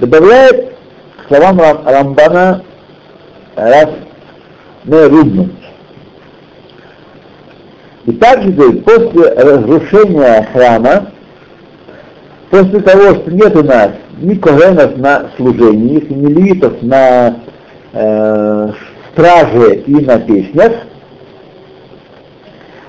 [0.01, 0.73] Добавляет
[1.19, 2.63] к словам Рам- Рамбана
[3.57, 3.89] раз
[4.85, 5.51] Нерудну.
[8.07, 11.11] И также говорит, после разрушения храма,
[12.51, 17.37] после того, что нет у нас ни когенов на служении, ни левитов на
[17.93, 18.69] э,
[19.13, 20.73] страже и на песнях,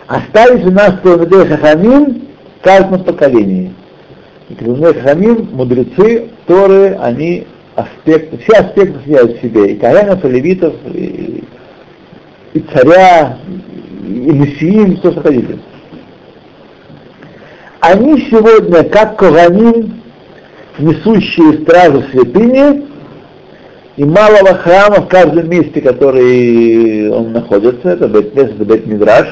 [0.08, 2.28] остались у нас Талмудей Хахамим
[2.60, 3.74] в каждом поколении.
[4.50, 10.30] И Талмудей Хахамим, мудрецы, Торы, они аспекты, все аспекты сняют в себе, и Каганов, и
[10.30, 11.43] Левитов, и,
[12.54, 13.38] и царя,
[14.04, 15.60] и Мессиим, все, что хотите.
[17.82, 20.02] Они сегодня, как Коганим,
[20.80, 22.86] несущие стражу святыни,
[23.98, 29.28] и малого храма в каждом месте, который он находится, это Бет-Мидраш,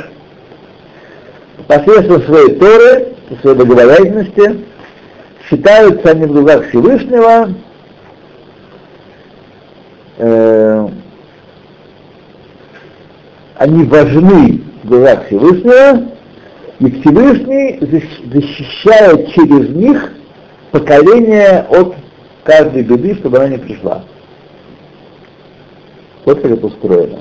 [1.67, 4.65] посредством своей Торы, своей благоволязненности,
[5.49, 7.49] считаются они в глазах Всевышнего
[10.17, 10.88] э,
[13.58, 16.10] они важны в глазах Всевышнего,
[16.80, 20.12] и Всевышний защ- защищает через них
[20.71, 21.95] поколение от
[22.43, 24.04] каждой беды, чтобы она не пришла.
[26.25, 27.19] Вот как это устроено.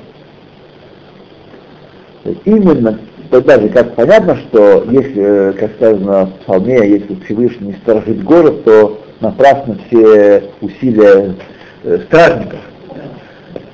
[2.43, 2.99] Именно
[3.41, 8.63] тогда же, как понятно, что если, э, как сказано в псалме, если Всевышний сторожит город,
[8.63, 11.35] то напрасно все усилия
[11.83, 12.59] э, стражников.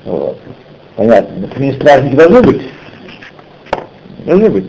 [0.06, 0.38] Вот.
[0.96, 1.42] Понятно.
[1.42, 2.62] Например, стражники должны быть.
[4.26, 4.66] Должны быть.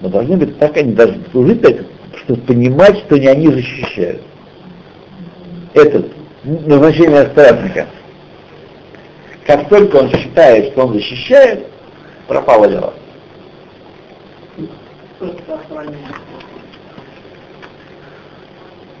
[0.00, 1.76] Но должны быть так, они должны служить так,
[2.24, 4.22] чтобы понимать, что не они защищают.
[5.74, 6.04] Это
[6.44, 7.86] назначение стражника.
[9.46, 11.66] Как только он считает, что он защищает,
[12.28, 12.94] пропало дело.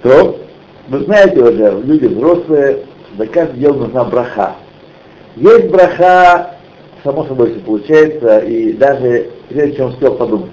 [0.02, 0.38] То,
[0.88, 2.84] вы знаете уже, люди взрослые,
[3.16, 4.56] за каждое дело нужна браха.
[5.36, 6.56] Есть браха,
[7.02, 10.50] само собой все получается, и даже прежде чем успел подумать.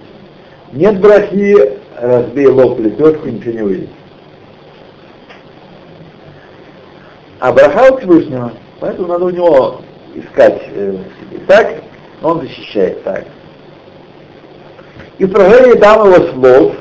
[0.71, 3.89] Нет брахи, разбей лоб лепешки, ничего не выйдет.
[7.39, 9.81] А браха от Всевышнего, поэтому надо у него
[10.15, 10.97] искать э.
[11.47, 11.81] Так,
[12.21, 13.25] он защищает так.
[15.19, 16.73] И в продолжении дам его слов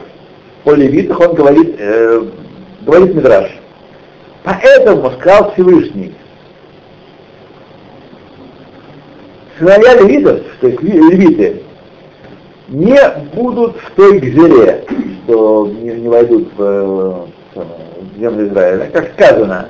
[0.64, 2.22] о левитах он говорит, э,
[2.83, 3.51] говорит Мидраш.
[4.44, 6.14] Поэтому сказал Всевышний,
[9.58, 11.63] сыновья левитов, то есть ле- левиты,
[12.69, 12.98] не
[13.35, 14.85] будут в той гзере,
[15.25, 19.69] что не, не войдут в, э, в землю Израиля, как сказано,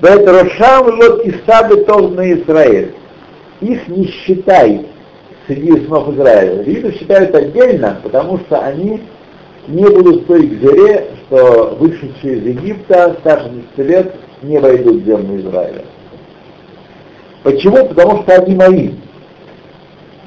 [0.00, 2.94] Бет Рошам лот Исабы Тов на Израиль.
[3.60, 4.86] Их не считай
[5.48, 6.62] среди сынов Израиля.
[6.62, 9.02] Левитов считают отдельно, потому что они
[9.66, 15.40] не будут той гзере, что вышедшие из Египта старше 10 лет не войдут в землю
[15.40, 15.84] Израиля.
[17.42, 17.86] Почему?
[17.88, 18.90] Потому что они мои.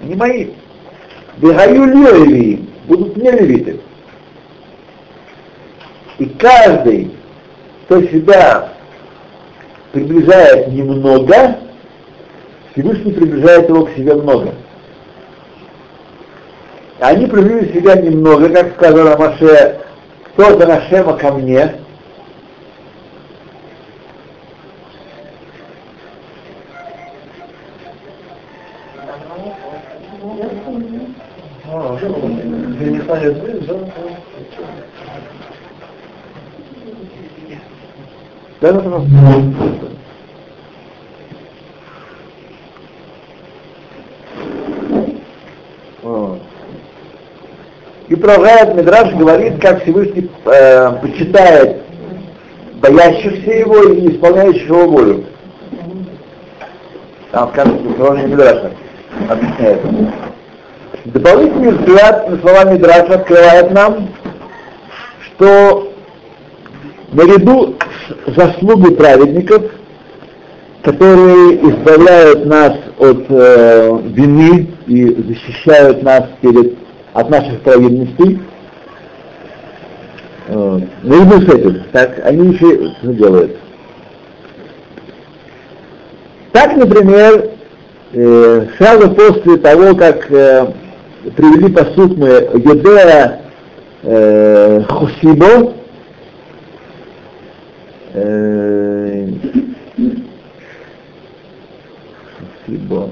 [0.01, 0.47] Они мои.
[1.37, 3.79] Бегаю левии будут не левиты.
[6.17, 7.11] И каждый,
[7.85, 8.73] кто себя
[9.91, 11.57] приближает немного,
[12.71, 14.53] Всевышний приближает его к себе много.
[17.01, 19.79] Они приблизили себя немного, как сказала Маше,
[20.33, 21.73] кто за Нашема ко мне,
[38.61, 39.90] Да, да, да.
[48.11, 51.77] И продолжает Мидраш говорит, как Всевышний э, почитает
[52.81, 55.23] боящихся его и исполняющих его волю.
[57.31, 58.71] Там скажем, продолжение Мидраша
[59.29, 59.81] объясняет.
[61.05, 64.09] Дополнительный взгляд на слова Мидраша открывает нам,
[65.23, 65.93] что
[67.13, 67.77] наряду
[68.27, 69.71] с заслугой праведников,
[70.83, 76.80] которые избавляют нас от э, вины и защищают нас перед,
[77.13, 78.39] от наших провинностей,
[80.47, 83.57] э, наряду с этим, так, они еще делают?
[86.51, 87.49] Так, например,
[88.13, 90.73] э, сразу после того, как э,
[91.35, 93.41] привели по сути мы Едея
[94.03, 95.73] э, Хосибо,
[98.13, 99.27] э,
[102.65, 103.09] Хосибо,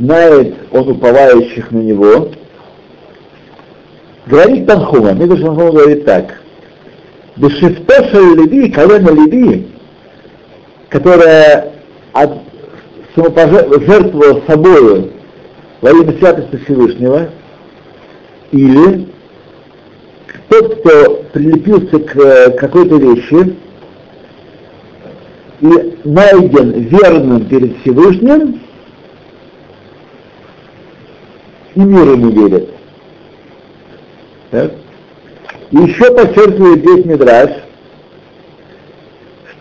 [0.00, 2.30] знает он уповающих на него,
[4.26, 6.40] говорит Танхума, Мидраш Танхума говорит так,
[7.36, 9.68] Бешифтоша Леви, колено Леви,
[10.88, 11.72] которая
[12.12, 12.30] от,
[13.16, 15.10] жертвовала собою
[15.80, 17.28] во имя святости Всевышнего,
[18.52, 19.08] или
[20.48, 23.54] тот, кто прилепился к какой-то вещи
[25.60, 28.59] и найден верным перед Всевышним,
[31.74, 32.70] и мир ему верит.
[34.50, 34.72] Так?
[35.70, 37.50] Еще подчеркивает здесь Мидраш,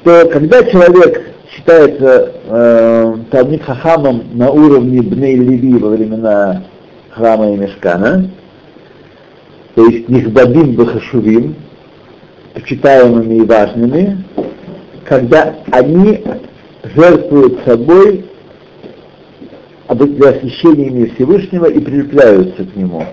[0.02, 6.64] что когда человек считается э, Талмит Хахамом на уровне Бней Леви во времена
[7.12, 8.30] храма и Мешкана,
[9.76, 11.56] то есть Нихбадим Бахашувим,
[12.54, 14.24] почитаемыми и важными,
[15.06, 16.24] когда они
[16.96, 18.29] жертвуют собой
[19.96, 23.06] для освящения имени Всевышнего и прилепляются к нему.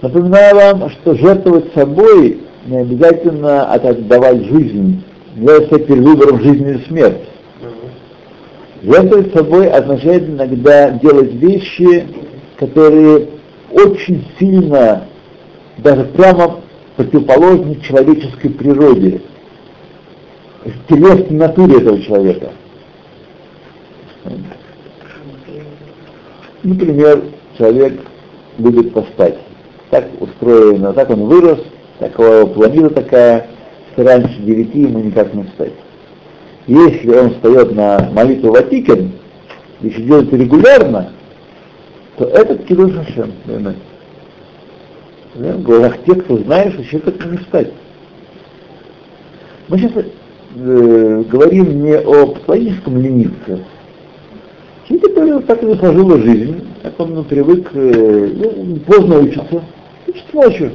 [0.00, 5.02] Напоминаю вам, что жертвовать собой не обязательно отдавать жизнь
[5.36, 7.28] является перед выбором жизни или смерть.
[8.82, 12.06] Жертвовать собой означает иногда делать вещи,
[12.58, 13.28] которые
[13.70, 15.04] очень сильно,
[15.78, 16.60] даже прямо
[16.96, 19.20] противоположны человеческой природе,
[20.88, 22.50] телесной натуре этого человека.
[26.62, 27.22] Например,
[27.58, 28.00] человек
[28.58, 29.38] любит постать.
[29.90, 31.58] Так устроено, так он вырос,
[31.98, 33.48] такого планета такая,
[33.96, 35.72] раньше девяти ему никак не встать.
[36.66, 39.12] Если он встает на молитву Ватикен,
[39.80, 41.12] если делает регулярно,
[42.16, 43.32] то этот Кидуш Хашем,
[45.34, 47.72] в глазах тех, кто знает, что человек не встать.
[49.68, 49.92] Мы сейчас
[50.56, 53.64] э, говорим не о психологическом ленивце.
[54.92, 59.62] Человек, который так и сложила жизнь, как он ну, привык, э, ну, поздно учится,
[60.06, 60.72] учится ночью.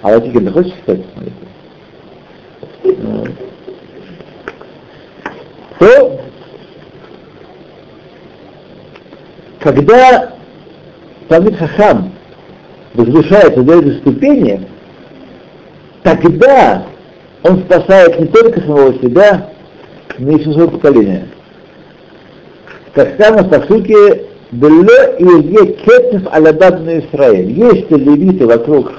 [0.00, 1.00] А Ватикен, ты хочешь встать?
[5.78, 6.20] то
[9.58, 10.32] когда
[11.28, 12.12] Талмит Хахам
[12.94, 14.66] возвышается до этой ступени,
[16.02, 16.84] тогда
[17.42, 19.50] он спасает не только самого себя,
[20.18, 21.28] но и все свое поколение.
[22.94, 27.50] Как сказано в посуке, «Белле и е кетнев алядад на Израиль».
[27.50, 28.92] Если левиты вокруг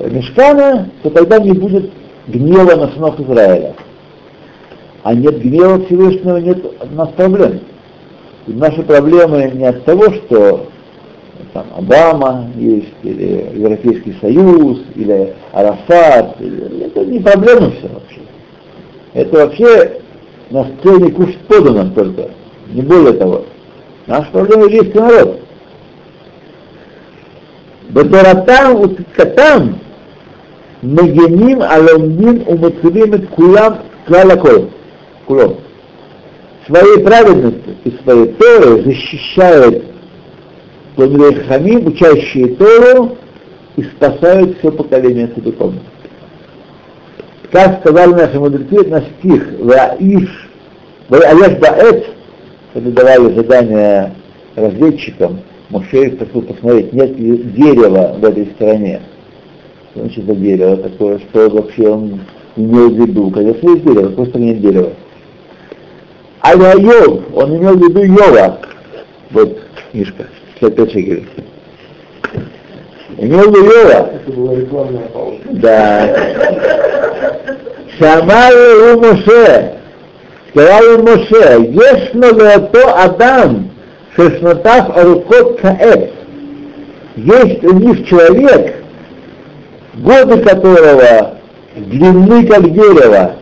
[0.00, 1.90] Мешкана, то тогда не будет
[2.26, 3.74] гнева на сынов Израиля.
[5.04, 7.60] А нет гнева Всевышнего, нет у нас проблем.
[8.48, 10.66] И наши проблемы не от того, что
[11.52, 16.36] там Обама есть, или Европейский Союз, или Арафат.
[16.40, 18.20] Это не проблема все вообще.
[19.12, 20.00] Это вообще
[20.50, 22.30] на сцене кушать подано только,
[22.74, 23.44] не более того.
[24.08, 25.40] Наш проблема еврейский народ.
[27.88, 29.78] Бетаратам утискатам
[30.82, 34.70] мегеним аломдим умацилим эт кулам клалакол.
[35.26, 35.56] Кулом.
[36.66, 39.84] Своей праведностью и своей Торой защищают
[40.96, 43.16] Ламилей Хамим, учащие Тору,
[43.76, 45.78] и спасают все поколение целиком.
[47.52, 50.50] Как сказали наши мудрецы, на стих «Ваиш,
[51.08, 52.13] Ваяш Баэт,
[52.74, 54.12] когда давали задание
[54.56, 59.00] разведчикам, Моше хотел посмотреть, нет ли дерева в этой стране.
[59.90, 62.20] Что значит за дерево такое, что вообще он
[62.56, 63.30] имел в виду?
[63.30, 64.90] Конечно, есть дерево, просто нет дерева.
[66.40, 68.58] А Йов, он имел в виду Йова.
[69.30, 69.56] Вот
[69.92, 70.26] книжка,
[70.60, 71.28] 65 шекелей.
[73.18, 74.10] Имел в виду Йова.
[74.14, 75.38] Это была рекламная пауза.
[75.52, 76.16] Да.
[77.98, 79.83] Шамай у Моше.
[80.54, 83.70] Сказал им Моше, есть «Ешно а то Адам,
[84.14, 86.12] шешнатав арукот каэт».
[87.16, 88.76] Есть у них человек,
[89.94, 91.38] годы которого
[91.74, 93.34] длинны как дерево.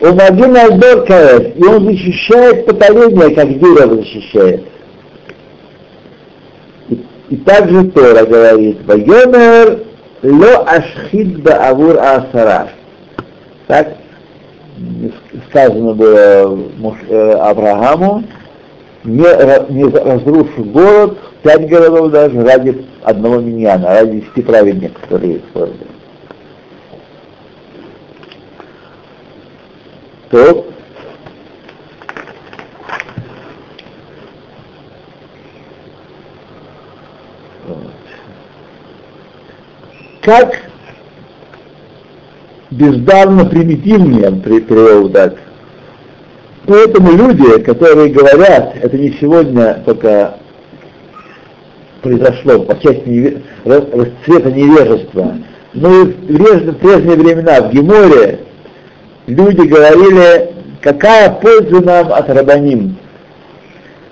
[0.00, 4.64] Он один Алдор каэт, и он защищает поколение, как дерево защищает.
[6.88, 9.80] И, и также Тора говорит, «Вайомер
[10.22, 12.70] ло ашхид ба авур асара».
[13.66, 13.88] Так
[15.50, 16.58] сказано было
[17.48, 18.24] Аврааму,
[19.04, 25.86] не, не разрушу город, пять городов даже, ради одного миньяна, ради десяти праведников, которые городе.
[30.30, 30.66] То
[40.20, 40.67] как
[42.70, 45.34] бездарно примитивнее, привел так,
[46.68, 50.34] Поэтому люди, которые говорят, это не сегодня только
[52.02, 55.34] произошло по части расцвета невежества,
[55.72, 58.40] но и в прежние времена в Геморе
[59.26, 60.50] люди говорили,
[60.82, 62.98] какая польза нам от рабаним.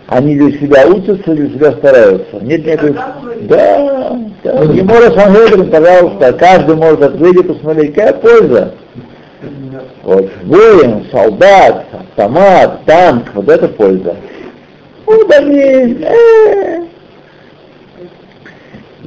[0.09, 2.37] Они для себя учатся, для себя стараются.
[2.41, 2.95] Нет никакой...
[3.43, 4.67] Да, да.
[4.67, 8.75] Гемора Санхедрин, пожалуйста, каждый может открыть и посмотреть, какая польза.
[10.05, 14.17] Вот, воин, солдат, автомат, танк, вот это польза.
[15.07, 16.83] Они, э,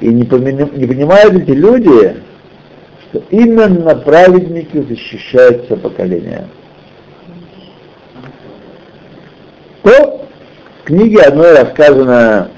[0.01, 2.17] и не, помин, не понимают эти люди,
[3.09, 6.45] что именно праведники защищают все поколение.
[9.83, 10.28] То
[10.89, 12.49] книге одной рассказана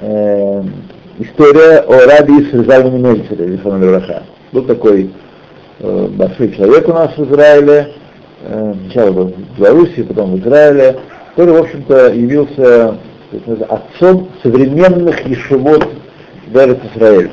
[0.00, 0.62] э,
[1.20, 5.12] история о раби Исрзальме Мельцере, Был такой
[5.78, 7.94] э, большой человек у нас в Израиле,
[8.42, 10.98] э, сначала был в Беларуси, потом в Израиле,
[11.36, 12.96] который, в общем-то, явился
[13.68, 15.86] отцом современных ешевод
[16.52, 17.30] Эрец Израиль.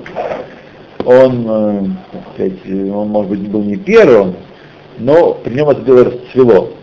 [1.03, 1.84] Он, э,
[2.36, 4.36] сказать, он, может быть, был не первым,
[4.99, 6.74] но при нем это дело расцвело.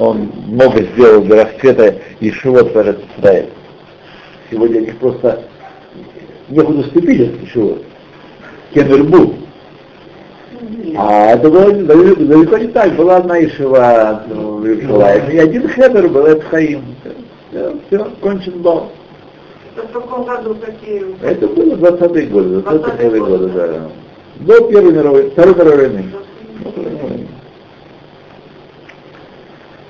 [0.00, 3.48] Он много сделал для расцвета в Эрец Израиль.
[4.50, 5.42] Сегодня у них просто
[6.48, 7.82] некуда ступить от ешевод.
[8.72, 9.34] Кенвербу.
[10.96, 12.94] А это было далеко, далеко не так.
[12.96, 16.82] Была одна Ишева в Иерусалиме, и один хедер был, это Хаим.
[17.50, 18.84] Все, все кончен был.
[19.76, 21.14] Это в каком году какие?
[21.22, 23.90] Это было 20-е годы, 20-е годы, да.
[24.36, 26.04] До Первой мировой, Второй мировой войны.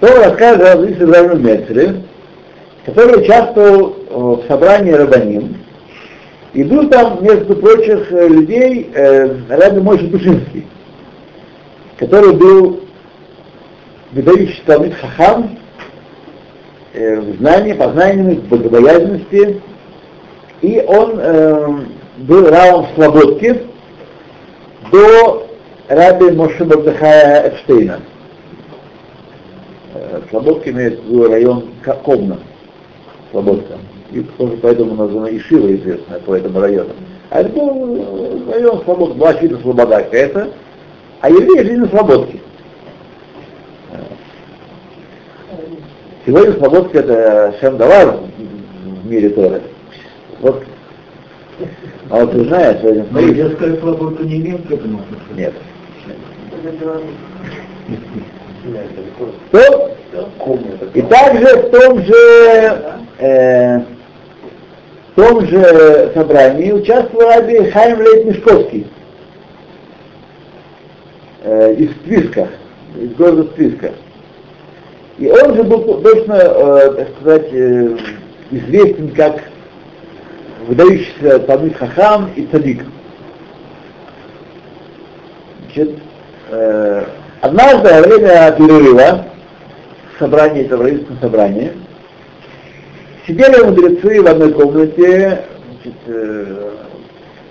[0.00, 2.02] То рассказывает о Израилем Мецере,
[2.86, 5.56] который участвовал в собрании Рабаним,
[6.52, 10.66] и был там, между прочих людей, э, Раби Мойши Душинский
[12.00, 12.80] который был
[14.12, 15.58] выдающий Талмит Хахам
[16.94, 19.60] э, в знании, познаниями, в богобоязненности,
[20.62, 21.68] и он э,
[22.16, 23.64] был равом в Слободке
[24.90, 25.46] до
[25.88, 28.00] раби Моше Мордыхая Эпштейна.
[30.10, 31.64] Э, Слободка имеет виду район
[32.04, 32.38] Комна,
[33.30, 33.78] Слободка.
[34.10, 36.90] И тоже поэтому названа Ишива известная по этому району.
[37.30, 40.48] А это был район Слободка, была вида Слобода какая-то,
[41.20, 42.40] а евреи жили на свободке.
[46.26, 48.18] Сегодня свободка это Шем Давар
[48.84, 49.62] в мире Торы.
[50.40, 50.64] Вот.
[52.10, 55.02] А вот ты знаешь, сегодня Но детская свобода не имеет к этому
[55.36, 55.54] Нет.
[59.52, 59.90] То,
[60.94, 68.86] и также в том же э, в том же собрании участвовал Раби Хайм Лейт Мешковский
[71.42, 72.48] э, из Твиска,
[72.96, 73.92] из города Твиска.
[75.18, 77.96] И он же был точно, э, так сказать, э,
[78.50, 79.42] известен как
[80.66, 82.84] выдающийся Талмит Хахам и Цадик.
[85.66, 85.98] Значит,
[86.50, 87.04] э,
[87.40, 89.26] однажды во время перерыва,
[90.18, 91.72] собрания, это еврейском собрании,
[93.26, 95.44] сидели мудрецы в одной комнате,
[95.82, 96.70] значит, э,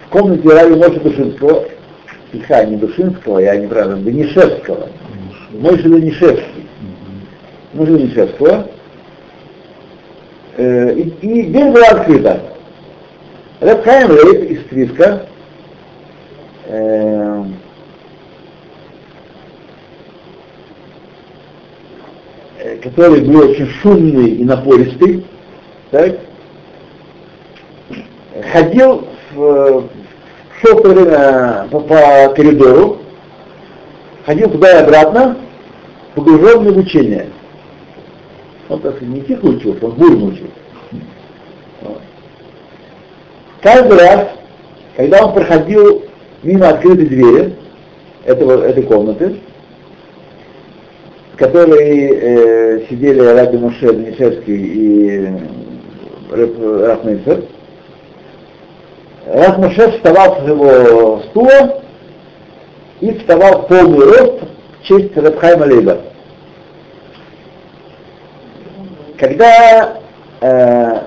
[0.06, 1.66] в комнате Рави Моши Душинского,
[2.30, 4.90] стиха не Душинского, я неправильно, Данишевского,
[5.52, 6.68] Мойши Данишевский,
[7.74, 8.68] Мойши Данишевского,
[10.58, 12.42] э, и, и дверь была открыта.
[13.62, 15.26] Рэб Хайм из Твиска,
[16.68, 17.44] э,
[22.60, 25.26] э, который был очень шумный и напористый,
[25.92, 26.20] так,
[28.52, 29.90] ходил, в,
[30.62, 33.00] шел в то время по, по коридору,
[34.26, 35.38] ходил туда и обратно,
[36.16, 37.28] погруженный в учение.
[38.70, 40.54] Он, так не тихо учился, он бурно учился.
[41.82, 42.02] Вот.
[43.62, 44.28] Каждый раз,
[44.96, 46.04] когда он проходил
[46.44, 47.56] мимо открытой двери
[48.26, 49.40] этого, этой комнаты,
[51.40, 55.34] в которой э, сидели Раби Муше Данишевский и
[56.30, 57.44] Рафмейцер,
[59.26, 61.82] Рав Муше вставал с его стула
[63.00, 64.42] и вставал в полный рост
[64.82, 66.00] в честь Рабхайма Лейба.
[69.18, 70.02] Когда
[70.42, 71.00] э,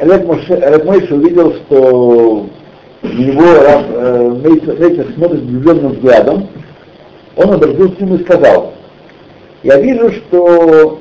[0.00, 2.46] Раб Мойша увидел, что
[3.02, 6.48] его э, Мейцер смотрит влюбленным взглядом,
[7.36, 8.74] он обратился к нему и сказал,
[9.62, 11.00] я вижу, что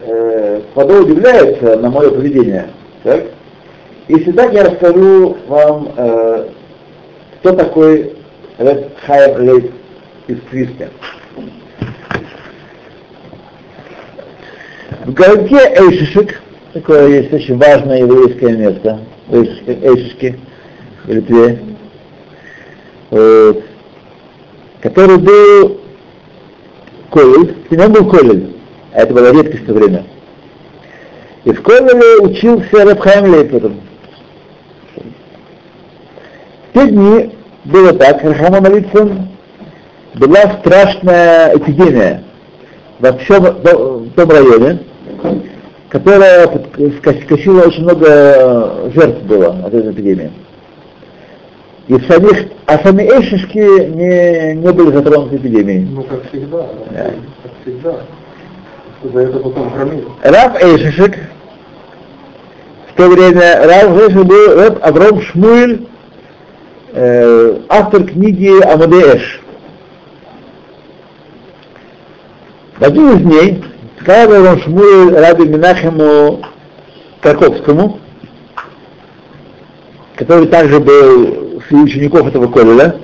[0.00, 2.68] э, удивляется на мое поведение.
[3.02, 3.24] Так?
[4.08, 6.46] Если так, я расскажу вам, э,
[7.40, 8.12] кто такой
[8.58, 9.70] Ред Хайм Лейт
[10.26, 10.88] из Криста.
[15.04, 16.40] В городке Эйшишек,
[16.72, 19.00] такое есть очень важное еврейское место,
[19.30, 20.38] Эйшишки, Эйшишки
[21.04, 21.58] в Литве,
[23.10, 23.64] вот,
[24.80, 25.80] который был
[27.10, 28.56] Колель, нему был Колель,
[28.92, 30.04] а это была редкость в то время.
[31.44, 33.72] И в Колеле учился Рабхайм Лейпер.
[36.68, 39.28] В те дни было так, Рахамон Алицин,
[40.14, 42.24] была страшная эпидемия
[42.98, 44.80] во всем в том районе,
[45.88, 46.46] которая
[47.22, 50.30] скосила очень много жертв было от этой эпидемии.
[51.90, 55.88] И самих, а сами эшишки не, не были затронуты эпидемией.
[55.90, 56.68] Ну, как всегда, да.
[56.92, 57.10] Да.
[57.42, 57.96] как всегда.
[59.02, 60.04] За это потом хранили.
[60.22, 61.18] Раб Эйшишек,
[62.92, 65.88] в то время Раб Эйшишек был Раб Авром Шмуэль,
[66.92, 69.40] э, автор книги Амадеэш.
[72.78, 73.64] В один из дней
[74.00, 76.40] сказал Авром Шмуэль Раби Минахему
[77.20, 77.98] Краковскому,
[80.14, 82.96] который также был среди учеников этого колледжа,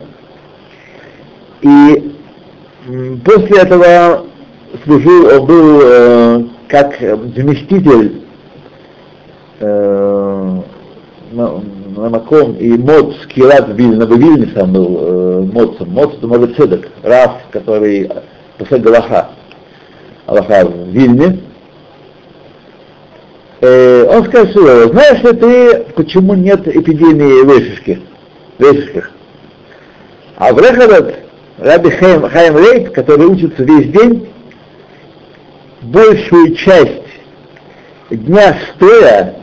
[1.62, 2.12] и
[3.24, 4.26] после этого
[4.84, 8.22] служил, он был э, как заместитель
[9.60, 10.60] э,
[11.32, 11.62] на,
[11.96, 15.90] на Маком и Моц Кират Вильна, в Вильне сам был э, Моцом.
[15.90, 18.10] Моц это может Цедек, Раф, который
[18.58, 19.30] после Галаха,
[20.26, 21.40] Аллаха в Вильне.
[23.60, 28.15] Э, он сказал, знаешь ли ты, почему нет эпидемии в
[28.58, 29.10] Эшишках?
[30.36, 31.14] А в Рехарат
[31.58, 34.28] Раби Хайм, Хайм Рейт, который учится весь день,
[35.82, 37.02] большую часть
[38.10, 39.34] дня стоя,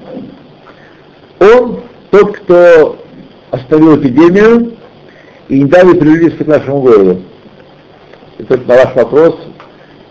[1.39, 2.97] он тот, кто
[3.51, 4.73] остановил эпидемию
[5.49, 7.21] и не дали приблизиться к нашему городу.
[8.37, 9.35] И тут на ваш вопрос,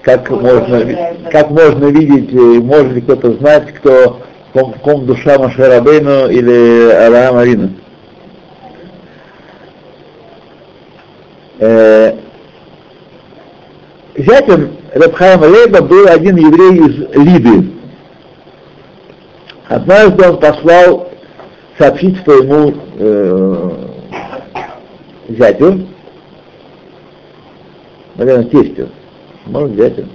[0.02, 0.98] как можно, ви-
[1.30, 4.20] как можно видеть, э, может ли кто-то знать, кто
[4.52, 7.70] в ком, ком душа Маше Рабейну или Алаам Арина.
[11.58, 12.16] Э,
[14.16, 17.72] Зятем Рабхайма Лейба был один еврей из Лиды.
[19.68, 21.08] Однажды он послал
[21.78, 23.70] сообщить своему э,
[25.30, 25.86] зятю,
[28.16, 28.90] наверное, тестю,
[29.46, 30.06] может, зятю,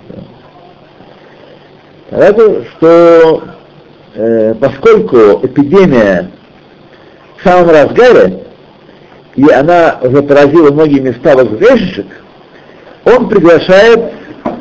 [2.11, 2.33] да.
[2.77, 3.43] Что
[4.13, 6.29] э, поскольку эпидемия
[7.37, 8.46] в самом разгаре,
[9.37, 12.07] и она уже поразила многие места возгрешек,
[13.05, 13.99] он приглашает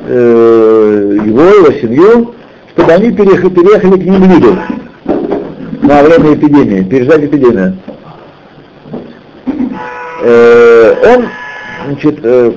[0.07, 2.35] э, его, его семью,
[2.72, 4.59] чтобы они переехали, переехали к ним в Лиду
[5.83, 7.79] на время эпидемии, переждать эпидемию.
[10.22, 11.29] Э, он
[11.87, 12.53] значит, э,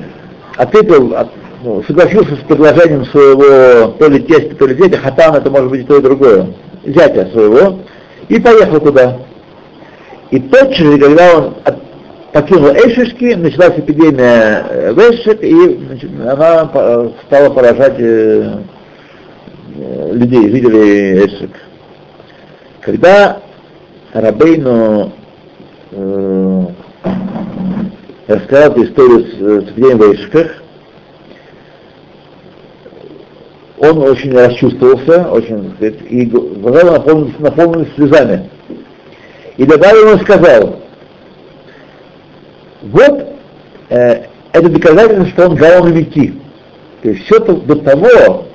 [0.57, 1.31] ответил, от-
[1.63, 5.81] ну, согласился с предложением своего то ли тестя, то ли зятя, хатан это может быть
[5.81, 6.47] и то, и другое,
[6.85, 7.79] зятя своего,
[8.27, 9.19] и поехал туда.
[10.31, 11.88] И тотчас же, когда он от-
[12.33, 15.79] покинул Эшишки, началась эпидемия э, в Эшик, и
[16.21, 18.59] она стала поражать э,
[19.75, 21.51] э, людей, жителей Эшик.
[22.81, 23.41] Когда
[24.13, 25.11] Рабейну
[25.91, 26.65] э,
[28.27, 30.63] рассказал эту историю с, с Евгением Вейшках,
[33.79, 35.73] он очень расчувствовался, очень,
[36.09, 38.49] и глаза наполнились, наполнились слезами.
[39.57, 40.79] И добавил ему сказал,
[42.81, 43.27] вот
[43.89, 44.23] э,
[44.53, 46.33] это доказательство, что он Гаон Вики.
[47.01, 48.45] То есть все до того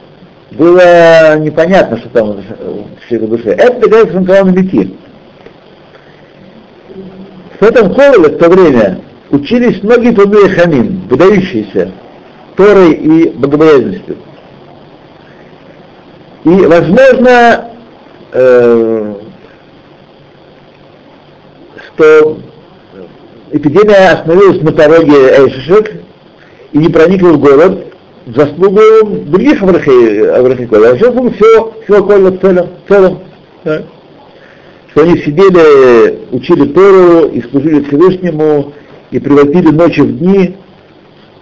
[0.52, 3.50] было непонятно, что там в его душе.
[3.50, 4.94] Это доказательство, что он Гаон Вики.
[7.60, 9.00] В этом коле в то время
[9.30, 11.92] учились многие Тумей Хамин, выдающиеся
[12.56, 14.16] Торой и богобоязненностью.
[16.44, 17.70] И, возможно,
[18.32, 19.14] э,
[21.86, 22.38] что
[23.54, 25.92] эпидемия остановилась на пороге Эйшишек
[26.72, 27.86] и не проникла в город
[28.26, 28.80] в заслугу
[29.26, 32.68] других Аврахиков, а в заслугу всего, всего Коля в целом.
[32.84, 33.22] В целом
[33.62, 33.84] да.
[34.90, 38.72] Что они сидели, учили Тору и служили Всевышнему,
[39.10, 40.56] и превратили ночи в дни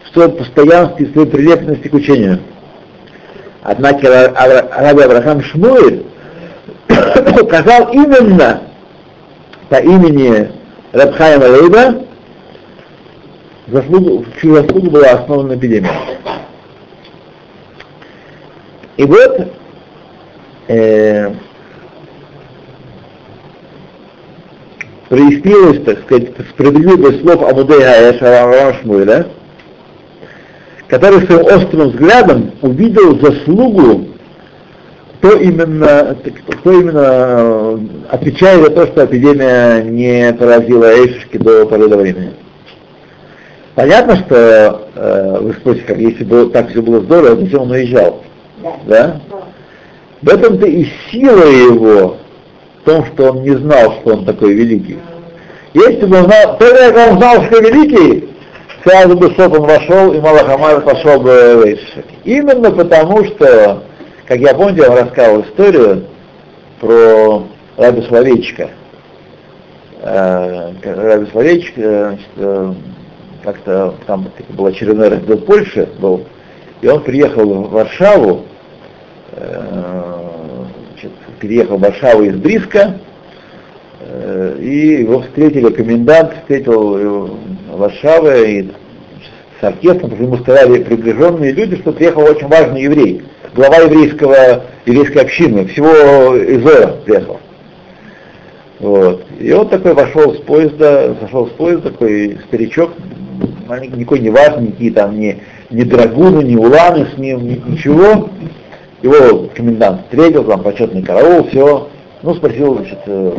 [0.05, 2.41] в своем постоянстве, в своей прилепности к учению.
[3.63, 4.33] Однако
[4.77, 6.05] Раби Авраам Шмуэль
[7.41, 8.63] указал именно
[9.69, 10.62] по имени
[10.93, 12.05] Рабхайма Лейба,
[13.69, 15.91] заслугу, чью заслугу была основана эпидемия.
[18.99, 19.49] И вот
[20.69, 21.33] э,
[25.09, 29.27] прояснилось, так сказать, справедливость слов Амудея Авраама Шмуэля,
[30.89, 34.09] который своим острым взглядом увидел заслугу,
[35.23, 36.17] кто именно,
[36.49, 37.79] кто именно э,
[38.11, 42.33] отвечает за то, что эпидемия не поразила Эйшишки до поры до времени.
[43.77, 48.25] Понятно, что э, вы спросите, как если бы так все было здорово, зачем он уезжал?
[48.63, 48.73] Да?
[48.87, 49.21] да?
[50.23, 52.17] В этом-то и сила его
[52.81, 54.99] в том, что он не знал, что он такой великий.
[55.73, 58.29] Если бы он знал, тогда он знал, что великий,
[58.83, 62.07] сразу бы Сотон вошел, и Малахамар пошел бы в Эйшишек.
[62.25, 63.85] Именно потому, что,
[64.27, 66.05] как я помню, я вам рассказывал историю
[66.81, 67.47] про
[67.77, 68.71] Раби Словечка.
[70.01, 72.73] Э, Раби Словечек, э, э,
[73.43, 76.25] как-то там был очередной раздел Польши, был,
[76.81, 78.45] и он приехал в Варшаву,
[79.33, 82.99] значит, переехал в Варшаву из Бриска,
[84.61, 87.37] и его встретили, комендант встретил
[87.73, 88.73] Варшавы и
[89.61, 93.23] с оркестром, потому что ему сказали приближенные люди, что приехал очень важный еврей,
[93.55, 97.41] глава еврейского, еврейской общины, всего Изоя приехал.
[98.81, 99.25] Вот.
[99.39, 102.91] И он такой вошел с поезда, сошел с поезда, такой старичок,
[103.97, 105.41] никакой не важный, никакие там ни,
[105.71, 108.29] ни драгуны, ни уланы с ним, ни, ничего.
[109.03, 111.89] Его комендант встретил, там почетный караул, все.
[112.23, 113.33] Ну, спросил, значит, э,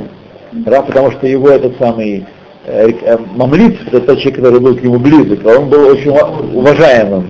[0.65, 2.25] Раф, потому что его этот самый
[2.65, 7.27] э, э, Мамлиц, это тот человек, который был к нему близок, он был очень уважаемым.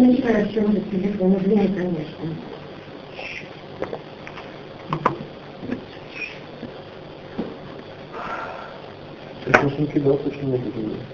[0.00, 2.24] Да, ты начинаешь, чем телефон, извини, конечно.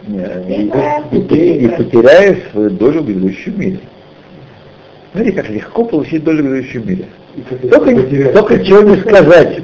[0.06, 3.80] Не, ты не потеряешь свою долю в грядущем мире.
[5.12, 7.06] Смотри, как легко получить долю в грядущем мире.
[7.70, 9.62] Только, только чего не сказать.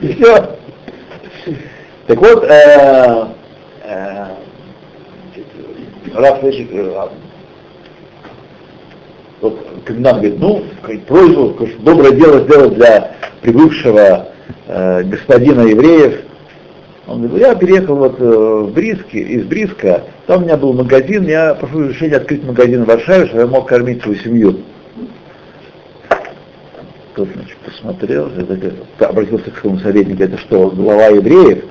[0.00, 0.56] Все.
[2.06, 3.26] Так вот, э,
[3.84, 4.26] э,
[6.14, 7.08] Раф э,
[9.42, 10.64] вот комендант говорит, ну,
[11.06, 13.12] просьбу, доброе дело сделать для
[13.42, 14.28] прибывшего
[14.68, 16.20] э, господина евреев.
[17.08, 21.26] Он говорит, я переехал вот э, в Бриски, из Бриска, там у меня был магазин,
[21.26, 24.60] я прошу разрешения открыть магазин в Варшаве, чтобы я мог кормить свою семью.
[27.14, 28.30] Тот, значит, посмотрел,
[29.00, 31.64] обратился к своему советнику, это что, глава евреев?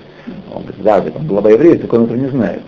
[0.53, 2.61] Он говорит, да, это глава евреев, только он этого не знает.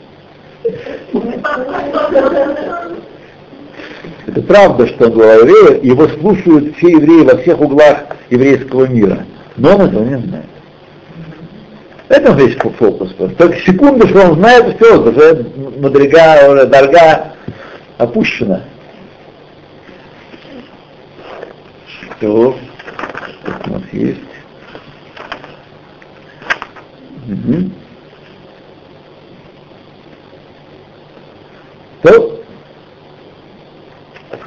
[4.25, 9.25] Это правда, что он глава евреев, его слушают все евреи во всех углах еврейского мира,
[9.57, 10.45] но он этого не знает.
[12.07, 13.13] Это весь фокус.
[13.37, 15.45] Только секунду, что он знает, все, уже
[15.77, 17.33] мадрига, уже дорога
[17.97, 18.61] опущена.
[22.19, 22.55] То,
[23.65, 24.19] у нас есть.
[27.27, 27.69] Угу.
[32.03, 32.42] То,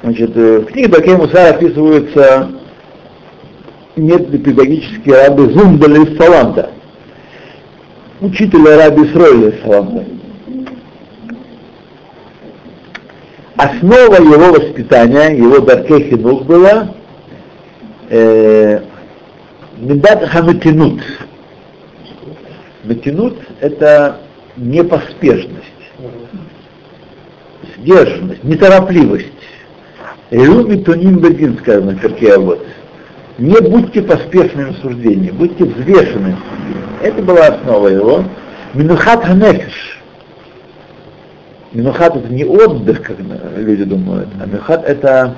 [0.06, 2.48] значит, э, в книге Бакей Мусар описываются
[3.96, 6.70] методы педагогические рабы Зумдаля из Саланта,
[8.20, 10.04] учителя раби Сройля из Саланта.
[13.56, 16.94] Основа его воспитания, его даркей хинух была
[18.08, 18.80] э,
[19.78, 21.02] Медат хаматинут.
[22.84, 24.20] Матинут– это
[24.56, 25.64] непоспешность,
[27.76, 29.35] сдержанность, неторопливость.
[30.30, 32.64] Люми туним бедин, сказано в перке вот.
[33.38, 36.36] Не будьте поспешными в суждении, будьте взвешены.
[37.02, 38.24] Это была основа его.
[38.74, 40.02] Минухат ханефиш.
[41.72, 43.16] Минухат это не отдых, как
[43.56, 45.36] люди думают, а минухат это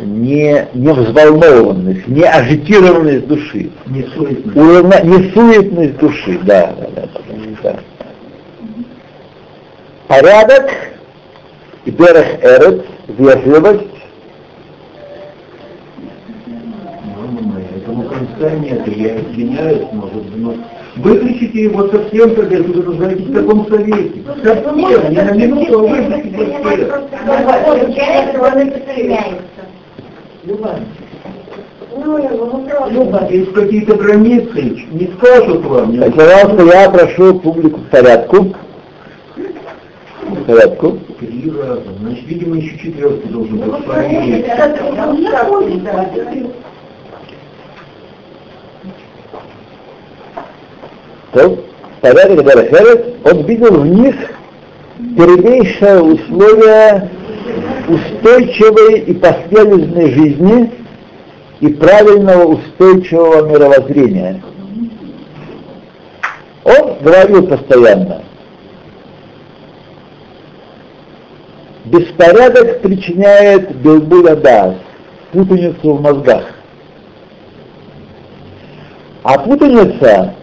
[0.00, 3.70] не, не взволнованность, не агитированность души.
[3.86, 4.56] Не суетность.
[4.56, 7.10] Уравна, не суетность души, да, да, да,
[7.62, 7.80] да.
[10.08, 10.70] Порядок
[11.84, 12.84] и берег эрет,
[13.18, 13.86] вежливость,
[17.16, 20.54] Мама моя, этому конца нет, я извиняюсь, может быть, но
[20.96, 24.22] выключите его совсем, когда вы нуждаетесь в таком совете.
[24.42, 26.88] Совсем, не на минуту, а выключите совсем.
[30.44, 30.82] Люба, я.
[32.90, 35.96] Люба, есть какие-то границы, не скажут вам.
[36.12, 38.54] Пожалуйста, я прошу публику к порядку.
[39.36, 40.98] К порядку.
[41.20, 41.82] Три раза.
[42.00, 43.86] Значит, видимо, еще четвертый должен Ну, быть.
[44.46, 45.14] так, да.
[51.32, 51.64] То
[52.00, 54.14] порядок Дарахерет, он видел в них
[55.16, 57.10] первейшее условие
[57.88, 60.72] устойчивой и последовательной жизни
[61.60, 64.40] и правильного устойчивого мировоззрения.
[66.64, 68.22] Он говорил постоянно,
[71.90, 74.74] беспорядок причиняет белбуля дас,
[75.32, 76.44] путаницу в мозгах.
[79.22, 80.34] А путаница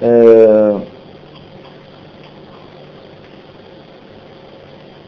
[0.00, 0.80] э,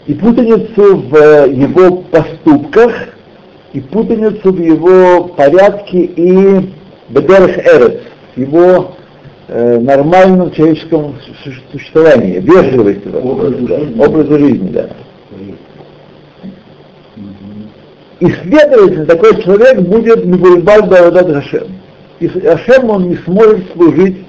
[0.06, 2.92] и путаницу в его поступках,
[3.72, 6.70] и путаницу в его порядке и
[7.08, 8.02] бедерах эрец,
[8.36, 8.96] его
[9.52, 14.00] э, нормальном человеческом су- существовании, вежливости, Образу да, жизни.
[14.04, 14.88] образу жизни, да.
[18.20, 21.68] И следовательно, такой человек будет Мигульбаль Давадат Хашем.
[22.20, 24.24] И с Хашем он не сможет служить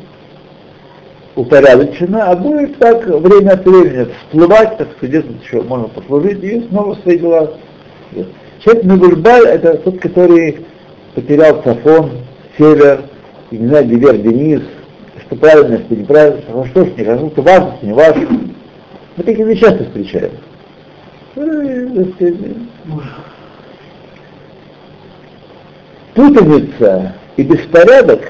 [1.35, 6.61] упорядоченно, а будет так время от времени всплывать, так сказать, где-то еще можно послужить, и
[6.69, 7.53] снова свои дела.
[8.63, 10.59] Человек Мигульбаль это тот, который
[11.15, 12.11] потерял Сафон,
[12.57, 13.01] Север,
[13.51, 14.61] и не знаю, Дивер, Денис,
[15.25, 18.27] что правильно, что неправильно, что что ж не хорошо, что важно, что не важно.
[19.15, 20.31] Мы такие вещи часто встречаем.
[21.33, 22.35] Сказать,
[26.13, 28.21] путаница и беспорядок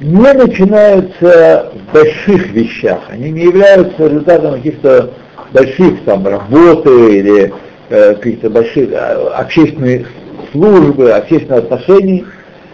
[0.00, 5.10] не начинаются в больших вещах, они не являются результатом каких-то
[5.52, 7.52] больших там работы или
[7.90, 10.08] э, каких-то больших э, общественных
[10.52, 12.24] службы, общественных отношений,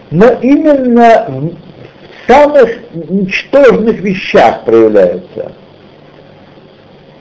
[0.09, 1.51] но именно
[2.27, 5.51] самых ничтожных вещах проявляются.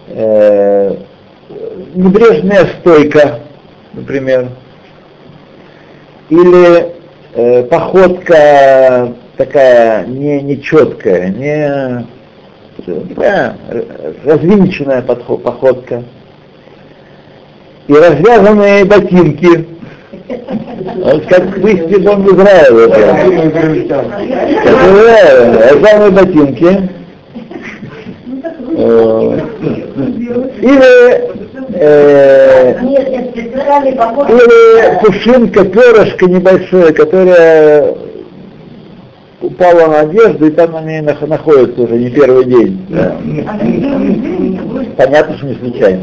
[0.08, 0.96] Э,
[1.94, 3.40] небрежная стойка,
[3.92, 4.48] например,
[6.28, 6.94] или
[7.34, 12.06] э, походка такая не нечеткая, не
[13.14, 13.56] такая
[14.24, 16.04] развинченная походка,
[17.88, 19.66] и развязанные ботинки,
[21.28, 22.84] как в Истибон в Израиле.
[23.82, 24.04] это.
[25.70, 26.90] Развязанные ботинки.
[28.76, 29.40] Э,
[30.62, 31.30] Или
[31.74, 32.74] э,
[34.28, 37.94] или пушинка, перышко небольшое, которое
[39.40, 42.86] упало на одежду, и там на ней нах- находится уже не первый день.
[42.88, 43.16] Да.
[44.96, 46.02] Понятно, что не случайно.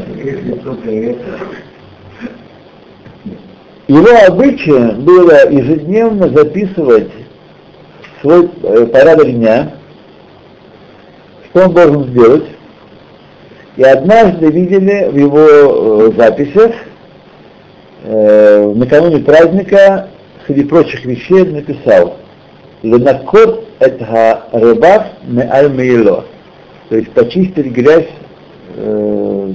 [3.88, 3.98] Это.
[3.98, 7.10] Его обычаем было ежедневно записывать
[8.20, 9.74] свой э, порядок дня,
[11.50, 12.44] что он должен сделать.
[13.76, 16.72] И однажды видели в его э, записях,
[18.04, 20.08] э, накануне праздника,
[20.46, 22.16] среди прочих вещей написал
[22.82, 24.00] «Ленакот эт
[24.52, 26.24] рыбав ме аль меило»,
[26.88, 28.08] то есть почистить грязь
[28.76, 29.52] э,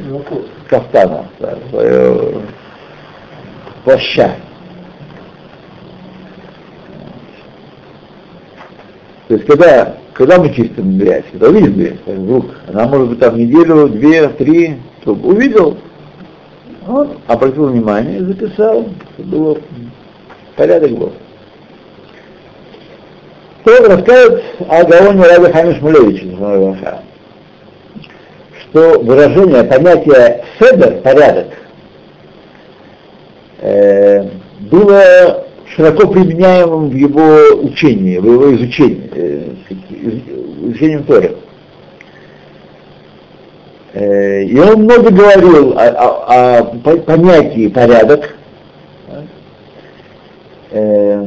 [0.70, 2.42] кафтана, да, своего
[3.84, 4.36] плаща.
[9.28, 13.20] То есть когда, когда мы чистим грязь, когда видим грязь, как вдруг, она может быть
[13.20, 15.78] там неделю, две, три, чтобы увидел,
[16.88, 19.58] он обратил внимание записал, было
[20.56, 21.14] порядок был.
[23.64, 25.78] То рассказывает о Гаоне Раби Хамиш
[28.74, 31.48] что выражение, понятие седер, порядок,
[33.64, 34.30] э,
[34.70, 35.46] было
[35.76, 39.50] широко применяемым в его учении, в его изучении, э,
[40.62, 41.36] изучением Торы.
[43.94, 48.36] Э, и он много говорил о, о, о понятии порядок.
[50.72, 51.26] Э,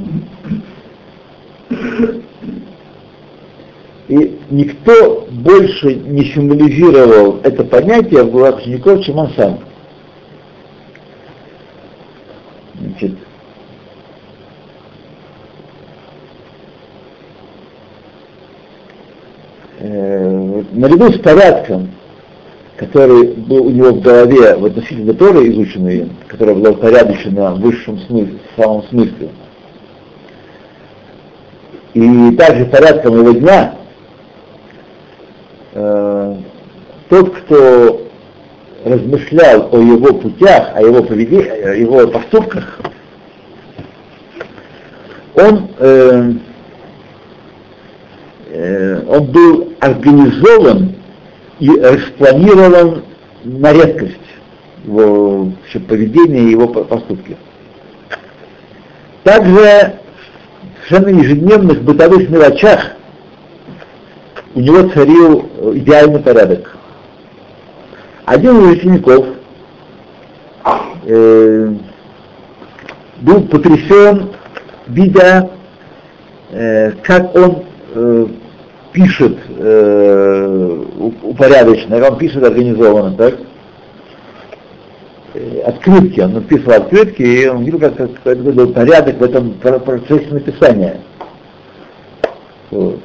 [4.08, 9.58] и никто больше не символизировал это понятие в глазах учеников, чем он сам.
[12.98, 13.18] Значит,
[19.80, 21.90] э, наряду с порядком,
[22.78, 27.98] который был у него в голове в относительно Торы изученной, которая была упорядочена в высшем
[27.98, 29.28] смысле, в самом смысле,
[31.92, 33.74] и также порядком его дня,
[35.74, 36.36] э,
[37.10, 38.05] тот, кто
[38.86, 42.78] размышлял о его путях, о его поведении, о его поступках,
[45.34, 46.32] он, э,
[48.52, 50.94] э, он был организован
[51.58, 53.02] и распланирован
[53.42, 54.14] на редкость
[54.84, 55.50] его
[55.88, 57.36] поведения и его поступки.
[59.24, 59.98] Также
[60.84, 62.92] в совершенно ежедневных бытовых мелочах
[64.54, 66.76] у него царил идеальный порядок.
[68.26, 69.24] Один из учеников
[71.04, 71.74] э,
[73.20, 74.32] был потрясен,
[74.88, 75.48] видя,
[76.50, 77.62] э, как он
[77.94, 78.26] э,
[78.90, 80.84] пишет э,
[81.22, 83.34] упорядоченно, как он пишет организованно, так?
[85.34, 90.26] Э, открытки, он написал открытки, и он видел, как, как был порядок в этом процессе
[90.30, 91.00] написания.
[92.72, 92.98] Вот.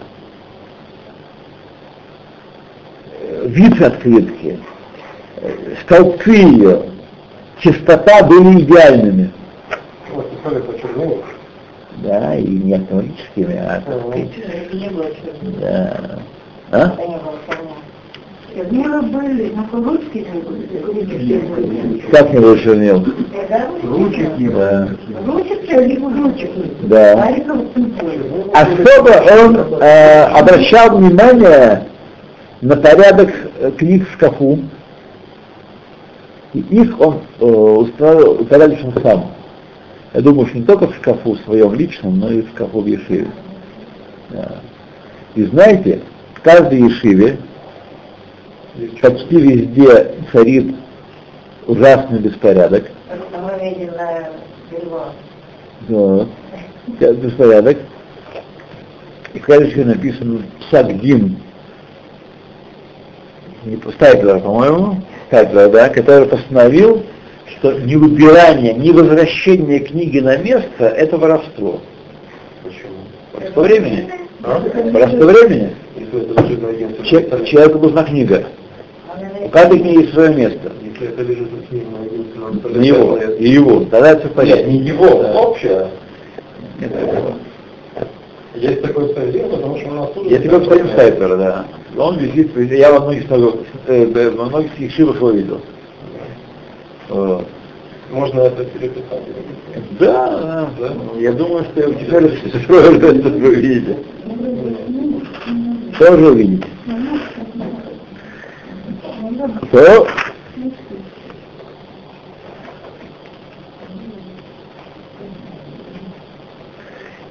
[3.20, 4.58] Э, вид открытки,
[5.84, 6.84] столбцы ее,
[7.60, 9.32] чистота были идеальными.
[11.98, 14.74] Да, и не автоматическими, а так сказать.
[14.74, 15.60] Не было чернил.
[15.62, 16.20] Да.
[16.72, 16.78] А?
[16.88, 17.72] Это не было чернил.
[18.54, 22.00] Чернила были, но ручки не были.
[22.12, 23.06] Как не было чернил?
[23.50, 24.88] Да, Ручек не Да.
[25.24, 25.34] было.
[25.38, 26.50] Ручки, либо ручки.
[26.82, 27.16] Да.
[27.18, 28.22] Мариков не были.
[28.54, 31.84] Особо он э, обращал внимание
[32.62, 33.30] на порядок
[33.60, 34.60] э, книг в шкафу.
[36.54, 39.32] И их он э, устроил, упорядочил сам.
[40.14, 43.28] Я думаю, что не только в шкафу своем личном, но и в шкафу в Ешиве.
[44.30, 44.58] Да.
[45.36, 46.02] И знаете,
[46.36, 47.38] в каждой Ешиве
[49.02, 50.76] почти везде царит
[51.68, 52.92] ужасный беспорядок.
[56.88, 57.78] Сейчас беспорядок.
[59.34, 61.38] И в Ешиве написан Псагдин,
[63.64, 65.02] не Стайплер, по-моему,
[65.32, 67.04] Стайплер, да, который постановил,
[67.48, 71.80] что ни убирание, ни возвращение книги на место– это воровство.
[72.62, 72.98] Почему?
[73.32, 74.10] Воровство времени.
[74.44, 74.60] А?
[74.92, 75.74] Воровство времени.
[77.06, 78.44] Че- человеку нужна книга.
[79.46, 80.74] У каждой книги есть свое место.
[80.84, 83.80] Если это лежит на книге на агентстве, надо На его, и его.
[83.86, 84.64] Тогда это в порядке.
[84.66, 85.32] Нет, не его, Да.
[85.40, 85.88] общее.
[86.82, 87.36] Нет, такого.
[88.56, 90.30] Есть такой стадион, потому что у нас тоже...
[90.30, 91.66] Если вы посмотрим Стайпера, да.
[91.98, 93.26] Он висит, я во многих,
[93.88, 95.62] э, во многих ешивах его видел.
[97.08, 97.48] Вот.
[98.12, 99.24] Можно это переписать.
[100.00, 100.94] Да, да, Да?
[101.18, 103.98] Я думаю, что теперь тоже это вы увидите.
[105.98, 106.68] Тоже увидите.
[109.72, 110.08] То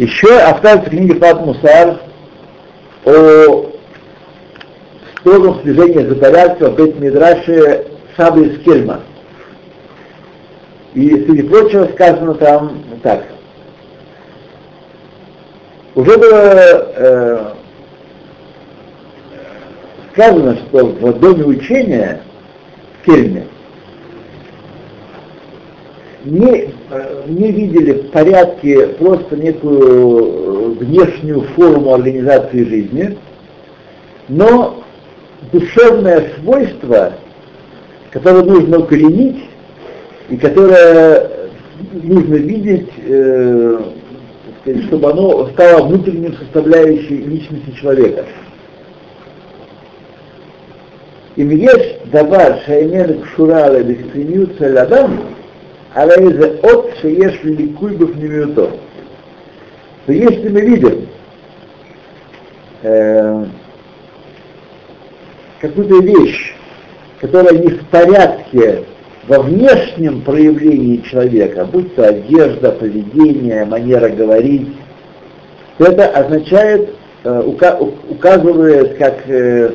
[0.00, 2.00] еще остается книга Фат Мусар
[3.04, 3.66] о
[5.18, 7.86] строгом слежении за порядком в Бет Мидраше
[8.16, 9.02] Сабы из Кельма.
[10.94, 13.24] И среди прочего сказано там так.
[15.94, 17.52] Уже было э,
[20.12, 22.22] сказано, что в доме учения
[23.02, 23.48] в Кельме
[26.24, 33.18] не, э, не видели в порядке просто некую э, внешнюю форму организации жизни,
[34.28, 34.82] но
[35.52, 37.14] душевное свойство,
[38.10, 39.44] которое нужно укоренить
[40.28, 41.30] и которое
[41.92, 43.80] нужно видеть, э,
[44.86, 48.24] чтобы оно стало внутренним составляющей личности человека.
[51.36, 54.76] И есть давар шаймен кшурала бесценю цель
[55.94, 58.78] Алейзе от шееш ликуй бы в то.
[60.06, 61.08] То если мы видим
[62.82, 63.44] э,
[65.60, 66.54] какую-то вещь,
[67.20, 68.84] которая не в порядке
[69.26, 74.68] во внешнем проявлении человека, будь то одежда, поведение, манера говорить,
[75.78, 77.42] то это означает, э,
[78.08, 79.72] указывает, как э,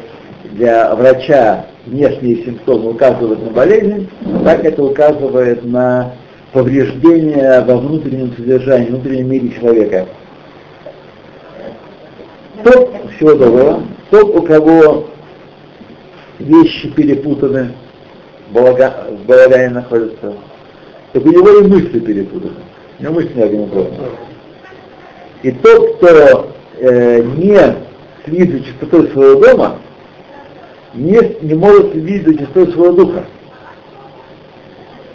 [0.53, 4.09] для врача внешние симптомы указывают на болезнь,
[4.43, 6.13] так это указывает на
[6.51, 10.07] повреждение во внутреннем содержании, внутреннем мире человека.
[12.63, 15.07] Тот, всего доброго, тот, у кого
[16.39, 17.73] вещи перепутаны,
[18.49, 20.33] в балагане находятся,
[21.13, 22.55] так у него и мысли перепутаны.
[22.99, 23.97] У него мысли организованы.
[25.43, 27.59] И тот, кто э, не
[28.23, 29.77] следит за чистотой своего дома,
[30.95, 33.25] не, не может следить за чистотой своего духа.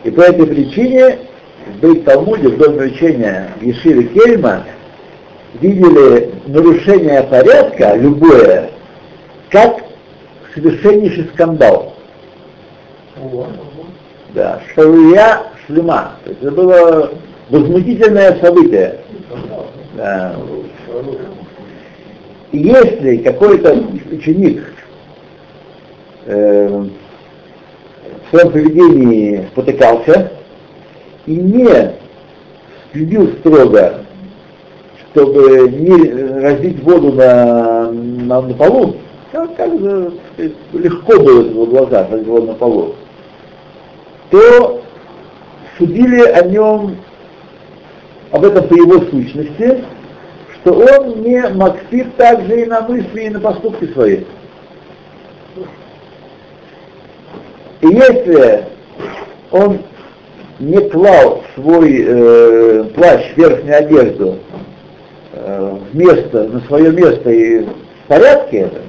[0.05, 1.19] И по этой причине
[1.81, 4.65] в Талмуде, в доме учения Ешивы Кельма,
[5.61, 8.71] видели нарушение порядка, любое,
[9.51, 9.85] как
[10.55, 11.95] совершеннейший скандал.
[14.35, 16.13] Да, шаруя шлема.
[16.25, 17.11] То есть это было
[17.49, 19.01] возмутительное событие.
[19.97, 20.37] Да.
[22.53, 23.75] И если какой-то
[24.11, 24.65] ученик
[26.27, 30.33] э, в своем поведении спотыкался
[31.27, 31.95] и не
[32.93, 34.05] следил строго,
[35.11, 38.97] чтобы не разлить воду на, на, на полу,
[39.33, 40.13] как, как же
[40.73, 42.95] легко было в его разлить воду на полу,
[44.31, 44.83] то
[45.79, 46.97] судили о нем,
[48.31, 49.85] об этом по его сущности,
[50.55, 54.25] что он не максит также и на мысли, и на поступки свои.
[57.81, 58.65] И если
[59.51, 59.81] он
[60.59, 64.39] не клал свой э, плащ, верхнюю одежду
[65.33, 68.81] э, место, на свое место и в порядке это,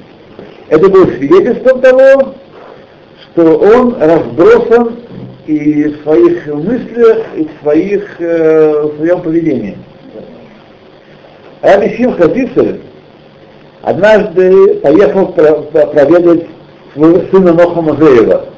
[0.68, 2.36] это было свидетельством того,
[3.32, 5.00] что он разбросан
[5.48, 9.78] и в своих мыслях, и в, своих, э, в своем поведении.
[11.62, 12.30] Раби Симха
[13.84, 16.48] однажды поехал проведать
[16.94, 18.51] своего сына Ноха Мазеева.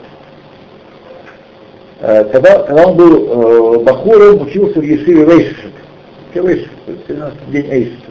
[2.06, 5.72] Э, когда, когда он был э, Бахуром, учился в Ешиве Вейшишек.
[6.34, 6.70] Вейшишек,
[7.08, 8.10] 17 день Эйшишек,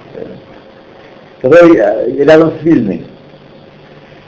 [1.43, 3.05] который э, рядом с Вильной.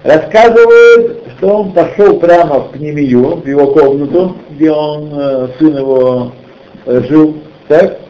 [0.02, 6.32] Рассказывает, что он пошел прямо в Пнемию, в его комнату, где он, э, сын его,
[6.84, 7.34] э, жил,
[7.66, 8.00] так,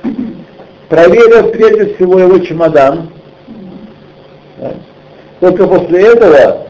[0.88, 3.11] проверил прежде всего его чемодан.
[4.59, 4.74] Так.
[5.38, 6.66] Только после этого,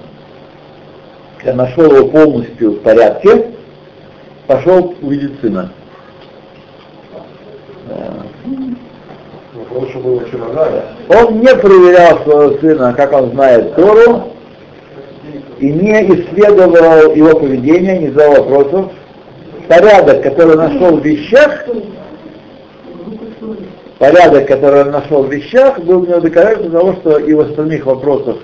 [1.38, 3.53] когда нашел его полностью в порядке,
[4.46, 5.70] пошел увидеть сына.
[11.08, 14.30] Он не проверял своего сына, как он знает Тору,
[15.58, 18.92] и не исследовал его поведение, не задал вопросов.
[19.68, 21.64] Порядок, который нашел в вещах,
[23.98, 28.36] порядок, который он нашел в вещах, был него доказательством того, что и в остальных вопросах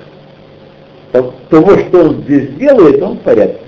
[1.12, 3.59] того, что он здесь делает, он в порядке.